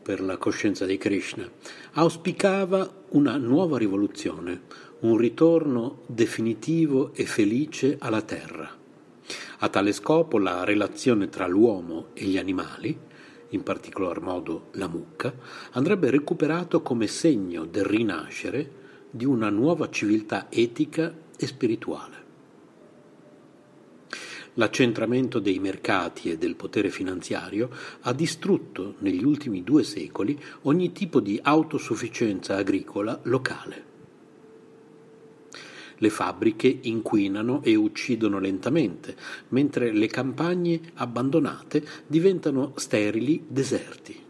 per 0.00 0.22
la 0.22 0.38
coscienza 0.38 0.86
di 0.86 0.96
Krishna, 0.96 1.46
auspicava 1.92 2.90
una 3.10 3.36
nuova 3.36 3.76
rivoluzione, 3.76 4.62
un 5.00 5.18
ritorno 5.18 5.98
definitivo 6.06 7.10
e 7.12 7.26
felice 7.26 7.98
alla 8.00 8.22
terra. 8.22 8.74
A 9.58 9.68
tale 9.68 9.92
scopo 9.92 10.38
la 10.38 10.64
relazione 10.64 11.28
tra 11.28 11.46
l'uomo 11.46 12.06
e 12.14 12.24
gli 12.24 12.38
animali, 12.38 12.98
in 13.50 13.62
particolar 13.62 14.22
modo 14.22 14.68
la 14.72 14.88
mucca, 14.88 15.30
andrebbe 15.72 16.08
recuperato 16.08 16.80
come 16.80 17.06
segno 17.06 17.66
del 17.66 17.84
rinascere 17.84 18.70
di 19.10 19.26
una 19.26 19.50
nuova 19.50 19.90
civiltà 19.90 20.46
etica 20.48 21.14
e 21.36 21.46
spirituale. 21.46 22.19
L'accentramento 24.54 25.38
dei 25.38 25.58
mercati 25.58 26.30
e 26.30 26.36
del 26.36 26.56
potere 26.56 26.90
finanziario 26.90 27.70
ha 28.00 28.12
distrutto 28.12 28.94
negli 28.98 29.24
ultimi 29.24 29.62
due 29.62 29.84
secoli 29.84 30.38
ogni 30.62 30.92
tipo 30.92 31.20
di 31.20 31.38
autosufficienza 31.40 32.56
agricola 32.56 33.18
locale. 33.24 33.88
Le 35.98 36.10
fabbriche 36.10 36.78
inquinano 36.82 37.62
e 37.62 37.74
uccidono 37.74 38.38
lentamente, 38.38 39.14
mentre 39.48 39.92
le 39.92 40.06
campagne 40.06 40.80
abbandonate 40.94 41.86
diventano 42.06 42.72
sterili 42.76 43.44
deserti. 43.46 44.28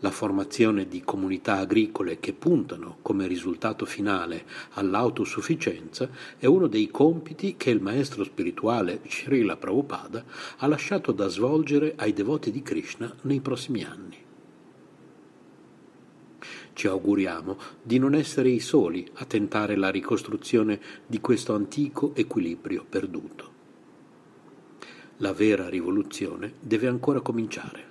La 0.00 0.12
formazione 0.12 0.86
di 0.86 1.02
comunità 1.02 1.56
agricole 1.56 2.20
che 2.20 2.32
puntano 2.32 2.98
come 3.02 3.26
risultato 3.26 3.84
finale 3.84 4.44
all'autosufficienza 4.74 6.08
è 6.38 6.46
uno 6.46 6.68
dei 6.68 6.88
compiti 6.88 7.56
che 7.56 7.70
il 7.70 7.82
maestro 7.82 8.22
spirituale 8.22 9.00
Srila 9.08 9.56
Prabhupada 9.56 10.24
ha 10.58 10.66
lasciato 10.68 11.10
da 11.10 11.26
svolgere 11.26 11.94
ai 11.96 12.12
devoti 12.12 12.52
di 12.52 12.62
Krishna 12.62 13.12
nei 13.22 13.40
prossimi 13.40 13.82
anni. 13.82 14.16
Ci 16.74 16.86
auguriamo 16.86 17.58
di 17.82 17.98
non 17.98 18.14
essere 18.14 18.50
i 18.50 18.60
soli 18.60 19.04
a 19.14 19.24
tentare 19.24 19.74
la 19.74 19.90
ricostruzione 19.90 20.78
di 21.08 21.20
questo 21.20 21.56
antico 21.56 22.14
equilibrio 22.14 22.86
perduto. 22.88 23.52
La 25.16 25.32
vera 25.32 25.68
rivoluzione 25.68 26.52
deve 26.60 26.86
ancora 26.86 27.18
cominciare. 27.18 27.87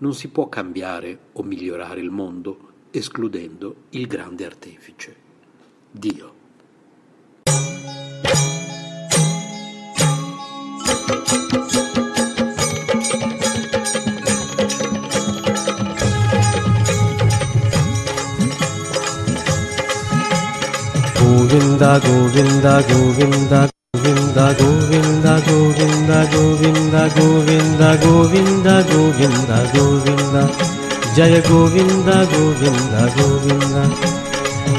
Non 0.00 0.14
si 0.14 0.28
può 0.28 0.48
cambiare 0.48 1.18
o 1.32 1.42
migliorare 1.42 2.00
il 2.00 2.10
mondo 2.10 2.68
escludendo 2.90 3.84
il 3.90 4.06
grande 4.06 4.46
artefice, 4.46 5.14
Dio. 5.90 6.38
Govinda 21.18 21.98
Govinda 21.98 22.82
Govinda 22.82 23.68
Govinda 23.92 24.54
Govinda 24.54 25.40
Govinda 25.40 26.24
Govinda 26.32 27.06
Govinda 27.12 27.96
Govinda 27.96 27.96
Govinda 27.96 28.82
Jaya 31.16 31.40
Govinda 31.42 32.24
Govinda 32.30 33.02
Govinda 33.16 33.82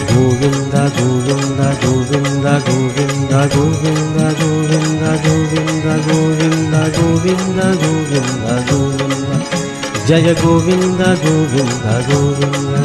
Govinda 0.07 0.83
Govinda 0.95 1.67
Govinda 1.75 1.75
Govinda 1.83 2.53
Govinda 2.65 3.43
Govinda 3.51 4.31
Govinda 4.45 5.13
Govinda 5.27 6.83
Govinda 6.87 7.67
Govinda 7.81 8.55
Govinda 8.69 9.35
Jaya 10.07 10.33
Govinda 10.41 11.09
Govinda 11.19 11.93
Govinda 12.07 12.81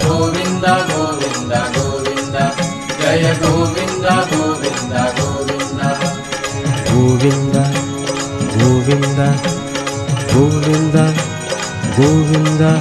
Govinda 0.07 0.75
Govinda 0.89 1.61
Govinda 1.75 2.45
Jaya 3.03 3.33
Govinda 3.35 4.15
Govinda 4.15 4.27
Govinda 4.31 4.46
Govinda 7.07 7.63
Govinda 8.59 9.29
Govinda 10.35 11.05
Govinda 11.97 12.73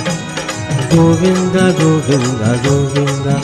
Govinda 0.90 1.64
Govinda 1.80 2.50
Govinda 2.66 3.36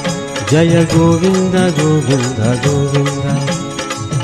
Jaya 0.51 0.83
Govinda 0.85 1.69
Govinda 1.77 2.47
Govinda 2.65 3.33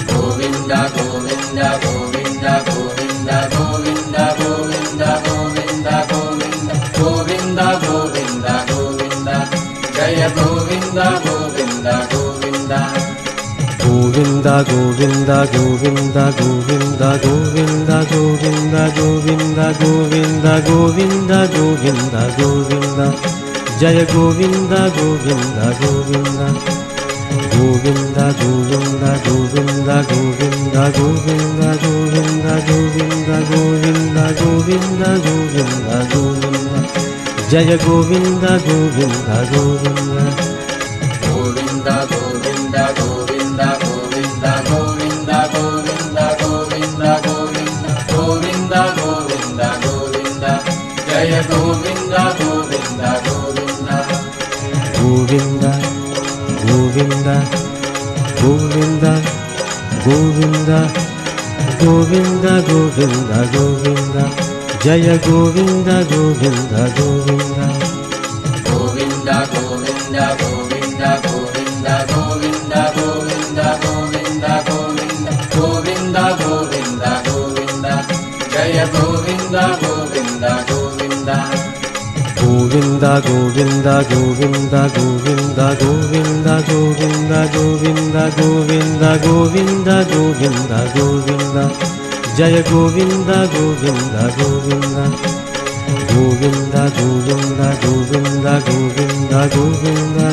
Govinda 0.10 0.80
Govinda 0.98 1.68
Govinda 1.86 2.56
Govinda 2.74 3.38
Govinda 3.54 4.26
Govinda 4.42 5.12
Govinda 5.30 5.96
Govinda 6.10 6.78
Govinda 6.98 7.68
Govinda 7.86 8.56
Govinda 8.74 9.38
Jaya 9.96 10.30
Govinda 10.34 11.37
Govinda 14.48 15.44
Govinda 15.52 16.32
Govinda 16.40 17.20
Govinda 17.20 18.00
Govinda 18.08 18.08
Govinda 18.08 18.84
Govinda 18.96 19.74
Govinda 19.78 20.62
Govinda 20.68 21.40
Govinda 21.52 22.22
Govinda 22.38 23.08
Jaya 23.80 24.06
Govinda 24.06 24.82
Govinda 24.96 25.68
Govinda 25.82 26.48
Govinda 27.52 28.26
Govinda 28.40 28.40
Govinda 28.40 29.12
Govinda 29.28 29.98
Govinda 30.08 30.86
Govinda 30.96 31.76
Govinda 31.92 32.54
Govinda 32.70 34.26
Govinda 34.32 35.12
Govinda 35.26 36.00
Govinda 36.14 36.80
Jaya 37.52 37.78
Govinda 37.84 38.54
Govinda 38.68 39.38
Govinda 39.52 40.26
Govinda 41.22 41.96
Govinda 42.08 42.08
Govinda 42.10 43.17
Govind 58.78 60.70
गोविन्द 61.82 62.46
गोविन्द 62.70 63.32
गोविन्द 63.54 64.18
जय 64.84 65.08
गोविन्द 65.28 65.90
गोविन्द 66.12 66.74
गोविन्द 66.98 67.58
गोविन्द 68.70 69.30
Govind 69.56 70.47
Govinda 82.78 83.20
Govinda 83.22 84.04
Govinda 84.04 84.88
Govinda 84.94 85.68
Govinda 85.82 86.62
Govinda 86.70 87.42
Govinda 87.56 88.30
Govinda 88.38 89.18
Govinda 89.18 90.04
Govinda 90.14 90.80
Govinda 90.94 91.64
Jaya 92.38 92.62
Govinda 92.70 93.48
Govinda 93.54 94.24
Govinda 94.38 95.10
Govinda 96.14 96.84
Govinda 96.94 97.34
Govinda 97.34 97.74
Govinda 97.82 98.62
Govinda 98.68 99.50
Govinda 99.50 100.24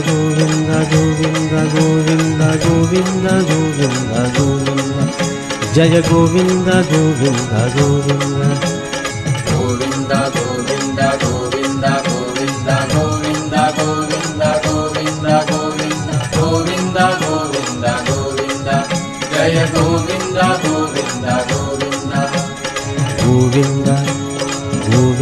Govinda 0.45 0.81
Govinda 0.93 2.51
Govinda 2.61 3.39
Govinda 3.49 4.23
Govinda 4.37 5.05
Jaya 5.75 6.01
Govinda 6.11 6.77
Govinda 6.93 7.61
Govinda 7.75 8.74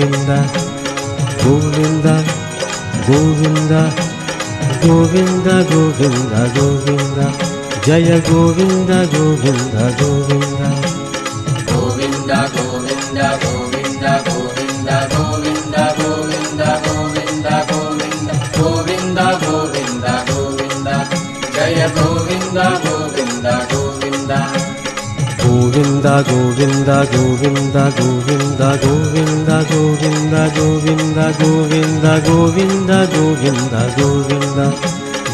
गोविन्द 0.02 0.30
गोविन्द 1.42 2.06
गोविन्द 3.08 3.72
गोविन्द 4.84 5.48
गोविन्द 5.72 6.34
गोविन्द 6.56 7.18
जय 7.86 8.18
गोविन्द 8.30 8.90
गोविन्द 9.14 9.76
Govind 10.00 10.81
Govinda 25.72 26.22
Govinda 26.28 27.06
Govinda 27.12 27.88
Govinda 27.96 28.76
Govinda 28.76 29.58
Govinda 29.70 30.50
Govinda 30.58 31.32
Govinda 31.40 32.20
Govinda 32.26 32.98
Govinda 33.16 33.80
Govinda 33.96 34.66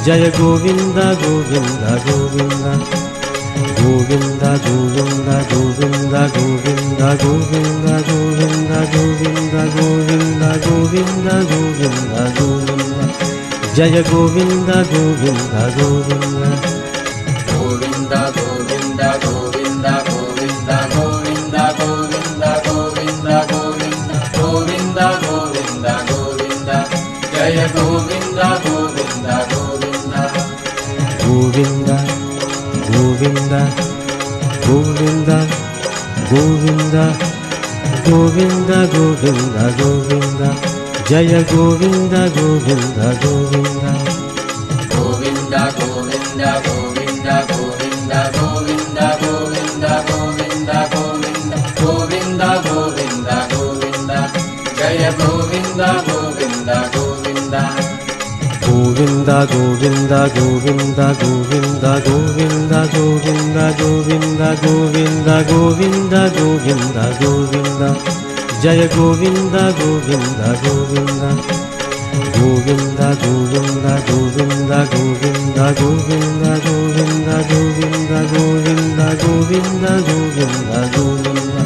Jaya 0.07 0.31
Govinda 0.39 1.07
Govinda 1.19 1.91
Govinda 2.07 2.73
Govinda 3.83 4.53
Govinda 4.63 4.63
Govinda 4.63 5.43
Govinda 5.51 6.23
Govinda 6.35 7.11
Govinda 7.19 7.57
Govinda 8.39 8.81
Govinda 9.75 10.51
Govinda 10.63 11.35
Govinda 11.51 12.25
Govinda 12.39 13.05
Jaya 13.75 14.03
Govinda 14.07 14.79
Govinda 14.93 15.63
Govinda 15.79 16.21
Govinda 16.39 16.81
Govinda 17.51 18.33
Govinda 18.37 19.38
Jaya 27.59 27.75
Govinda 27.75 28.49
Govinda 28.63 29.37
Govinda 29.51 30.23
Govinda 31.27 31.97
Govinda 32.95 33.63
Govinda 34.69 35.39
Govinda 36.31 37.05
Govinda 38.07 38.79
Govinda 38.95 39.65
Govinda 39.81 40.51
Jaya 41.11 41.43
Govinda 41.51 42.29
Govinda 42.31 43.07
Govinda 43.23 44.08
Govinda 59.29 60.27
Govinda 60.35 61.13
Govinda 61.21 62.01
Govinda 62.01 62.81
Govinda 62.89 62.89
Govinda 62.95 63.75
Govinda 63.77 64.55
Govinda 64.57 65.43
Govinda 65.45 66.23
Govinda 66.33 67.05
Govinda 67.21 67.89
Jaya 68.63 68.89
Govinda 68.89 69.65
Govinda 69.77 70.49
Govinda 70.65 71.29
Govinda 72.41 73.09
Govinda 73.21 74.01
Govinda 74.01 74.01
Govinda 74.09 74.81
Govinda 74.89 75.75
Govinda 75.77 76.57
Govinda 76.73 78.17
Govinda 78.33 79.09
Govinda 79.25 79.93
Govinda 80.09 80.81
Govinda 80.97 81.63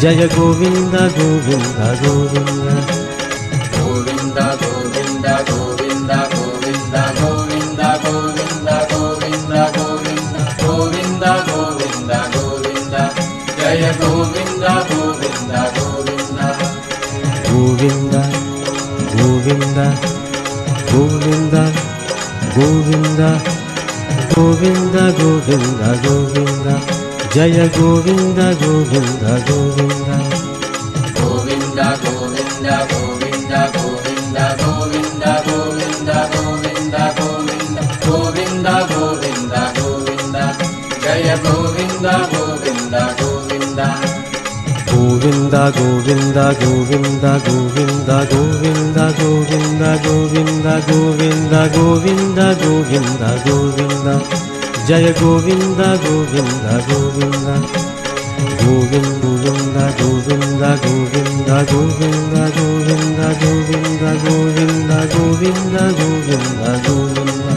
Jaya 0.00 0.28
Govinda 0.34 1.02
Govinda 1.12 1.88
Govinda 2.02 2.95
Jaya 13.76 13.92
Govinda 14.00 14.72
Govinda 14.88 15.60
Govinda 15.76 16.48
Govinda 17.44 18.22
Govinda 19.20 19.86
Govinda 20.88 21.62
Govinda 22.56 23.30
Govinda 24.32 25.04
Govinda 25.20 25.88
Govinda 26.06 26.74
Jaya 27.34 27.68
Govinda 27.76 28.46
Govinda 28.54 29.32
Govinda 29.44 30.35
Govinda 45.16 45.70
Govinda 45.70 46.52
Govinda 46.60 47.40
Govinda 47.46 48.18
Govinda 48.30 49.06
Govinda 49.16 49.96
Govinda 50.04 50.76
Govinda 50.86 51.68
Govinda 51.72 52.54
Govinda 52.60 53.30
Govinda 53.46 54.14
Jaya 54.86 55.12
Govinda 55.18 55.96
Govinda 56.04 56.74
Govinda 56.88 57.54
Govinda 58.60 59.24
Govinda 59.32 59.84
Govinda 59.96 60.68
Govinda 60.76 61.60
Govinda 61.72 61.96
Govinda 61.96 63.16
Govinda 63.16 64.08
Govinda 64.20 65.00
Govinda 65.14 65.84
Govinda 65.96 66.72
Govinda 66.84 67.52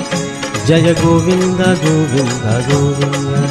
Jaya 0.65 0.93
Govinda 0.93 1.69
Govinda 1.83 2.53
Govinda 2.69 3.48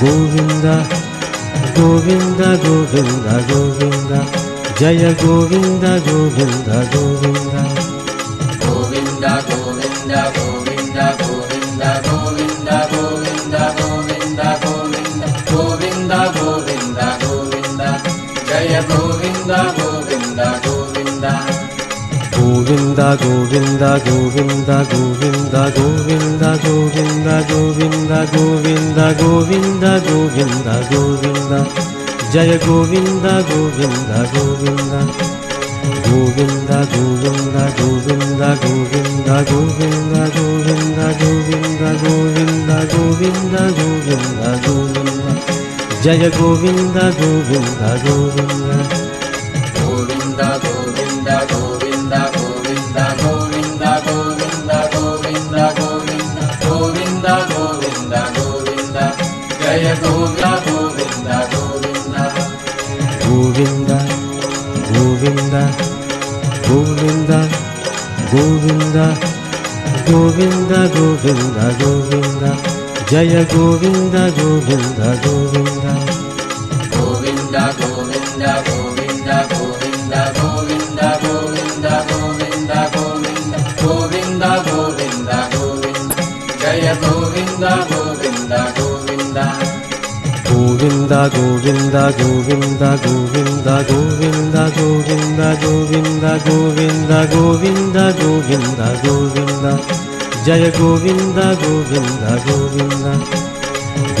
गोविन्द 0.00 0.66
गोविन्द 1.78 2.40
गोविन्द 2.64 3.26
गोविन्द 3.50 4.12
जय 4.80 5.12
गोविन्द 5.22 5.84
गोविन्द 6.08 6.68
Govind 6.94 7.77
Govinda, 22.68 23.16
Govinda, 23.16 23.98
Govinda, 24.04 24.84
Govinda, 24.92 25.70
Govinda, 25.72 26.50
Govinda, 26.60 27.46
Govinda, 27.48 28.26
Govinda, 28.30 29.14
Govinda, 29.14 30.00
Govinda, 30.04 30.74
Govinda, 30.90 31.64
Jaya 32.30 32.58
Govinda, 32.58 33.40
Govinda, 33.48 34.18
Govinda. 34.34 35.00
Govinda, 36.10 36.84
Govinda, 36.92 37.64
Govinda, 37.78 38.48
Govinda, 38.60 39.44
Govinda, 39.48 40.28
Govinda, 40.36 41.08
Govinda, 41.24 41.88
Govinda, 42.04 42.78
Govinda, 42.92 43.62
Govinda, 43.78 44.50
Govinda, 44.66 45.32
Jaya 46.04 46.30
Govinda, 46.36 47.04
Govinda, 47.16 47.90
Govinda. 48.04 48.76
Govinda, 49.80 50.67
Govind 68.68 68.96
गोविन्द 70.10 70.72
गोविन्द 70.96 71.58
गोविन्द। 71.80 72.42
जय 73.10 73.44
गोविन्द 73.54 74.16
गोविन्द 74.38 75.00
Govind. 75.26 76.07
Govinda, 90.78 91.28
Govinda, 91.34 92.12
Govinda, 92.12 92.96
Govinda, 93.02 93.82
Govinda, 93.82 94.70
Govinda, 94.78 95.56
Govinda, 95.58 96.38
Govinda, 96.46 97.26
Govinda, 97.34 98.12
Govinda, 98.22 98.86
Govinda, 99.02 99.72
Jaya 100.46 100.70
Govinda, 100.78 101.56
Govinda, 101.58 102.30
Govinda. 102.46 103.12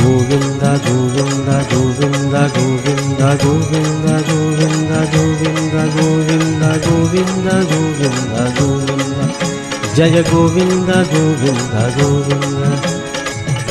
Govinda, 0.02 0.70
Govinda, 0.82 1.56
Govinda, 1.70 2.42
Govinda, 2.58 3.38
Govinda, 3.38 4.18
Govinda, 4.26 4.98
Govinda, 5.14 5.82
Govinda, 5.94 6.70
Govinda, 6.82 7.54
Govinda, 7.70 8.42
Govinda, 8.58 9.24
Jaya 9.94 10.22
Govinda, 10.24 11.04
Govinda, 11.06 11.82
Govinda. 11.98 12.70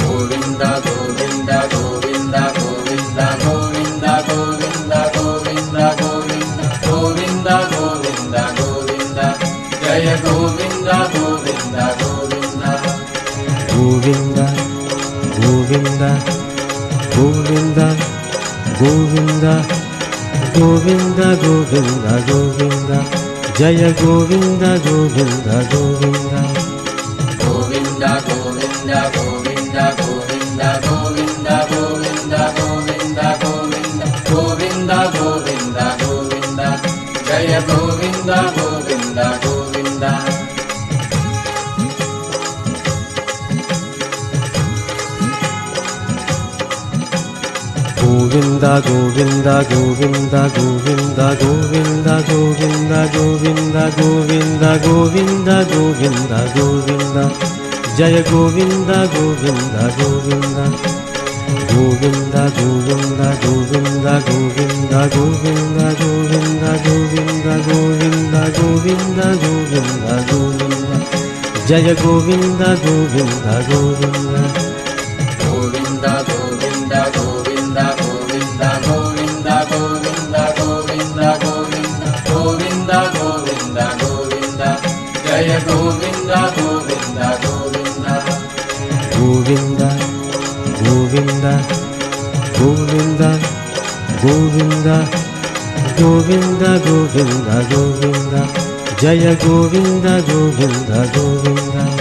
Govinda, 0.07 0.96
Govinda, 13.87 14.45
Govinda, 15.39 16.11
Govinda, 17.15 17.87
Govinda, 18.79 19.55
Govinda, 20.57 21.27
Govinda, 21.43 22.13
Govinda, 22.27 22.99
Jaya 23.57 23.91
Govinda, 24.01 24.71
Govinda, 24.87 25.55
Govinda. 25.71 26.41
Govinda, 27.39 28.11
Govinda, 28.27 28.99
Govinda, 29.15 29.85
Govinda, 30.03 30.69
Govinda, 30.83 31.55
Govinda, 31.71 32.41
Govinda, 32.59 33.27
Govinda, 33.39 34.07
Govinda, 34.27 34.99
Govinda, 35.15 35.85
Govinda, 36.03 36.69
Jaya 37.27 37.61
Govinda, 37.61 38.56
Govinda, 48.37 48.79
Govinda, 48.81 49.63
Govinda, 49.63 50.47
Govinda, 50.53 51.35
Govinda, 51.41 52.21
Govinda, 52.29 53.09
Govinda, 53.17 53.89
Govinda, 53.97 54.77
Govinda, 54.77 55.65
Govinda, 55.73 56.39
Govinda, 56.53 57.23
Jaya 57.97 58.21
Govinda, 58.29 59.07
Govinda, 59.07 59.83
Govinda. 59.97 60.65
Govinda, 61.73 62.43
Govinda, 62.57 63.27
Govinda, 63.41 64.13
Govinda, 64.21 65.01
Govinda, 65.09 65.87
Govinda, 65.97 66.73
Govinda, 66.85 67.53
Govinda, 67.65 68.43
Govinda, 68.53 69.27
Govinda, 69.41 70.15
Govinda, 70.29 70.97
Jaya 71.67 71.95
Govinda, 71.95 72.69
Govinda, 72.85 73.53
Govinda. 73.67 74.66
Govind 92.59 93.21
गोविन्द 94.23 94.87
गोविन्द 95.99 96.63
गोविन्द 96.87 97.49
गोविन्द 97.73 98.35
जय 99.01 99.35
गोविन्द 99.45 100.07
गोविन्द 100.31 100.91
गोविन्द 101.17 101.96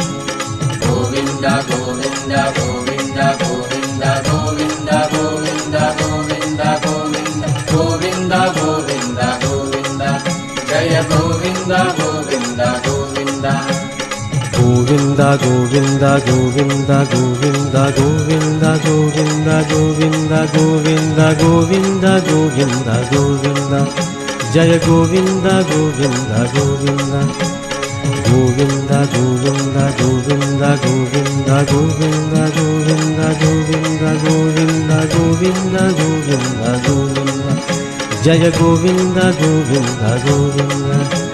Govinda, 15.16 16.20
Govinda, 16.20 16.20
Govinda, 16.28 17.06
Govinda, 17.09 17.90
Govinda, 17.97 18.76
Govinda, 18.84 19.64
Govinda, 19.64 20.47
Govinda, 20.52 21.34
Govinda, 21.40 22.20
Govinda, 22.28 22.97
Govinda, 23.10 23.80
Jaya 24.52 24.78
Govinda, 24.84 25.64
Govinda, 25.64 26.38
Govinda. 26.52 27.20
Govinda, 28.28 28.98
Govinda, 29.14 29.84
Govinda, 29.97 30.68
Govinda, 30.84 31.64
Govinda, 31.64 31.97
Govinda, 32.05 33.24
Govinda, 33.24 34.10
Govinda, 34.20 35.01
Govinda, 35.14 35.82
Govinda, 35.97 36.72
Govinda, 36.84 37.52
Jaya 38.22 38.51
Govinda, 38.51 39.32
Govinda, 39.40 40.10
Govinda. 40.26 41.25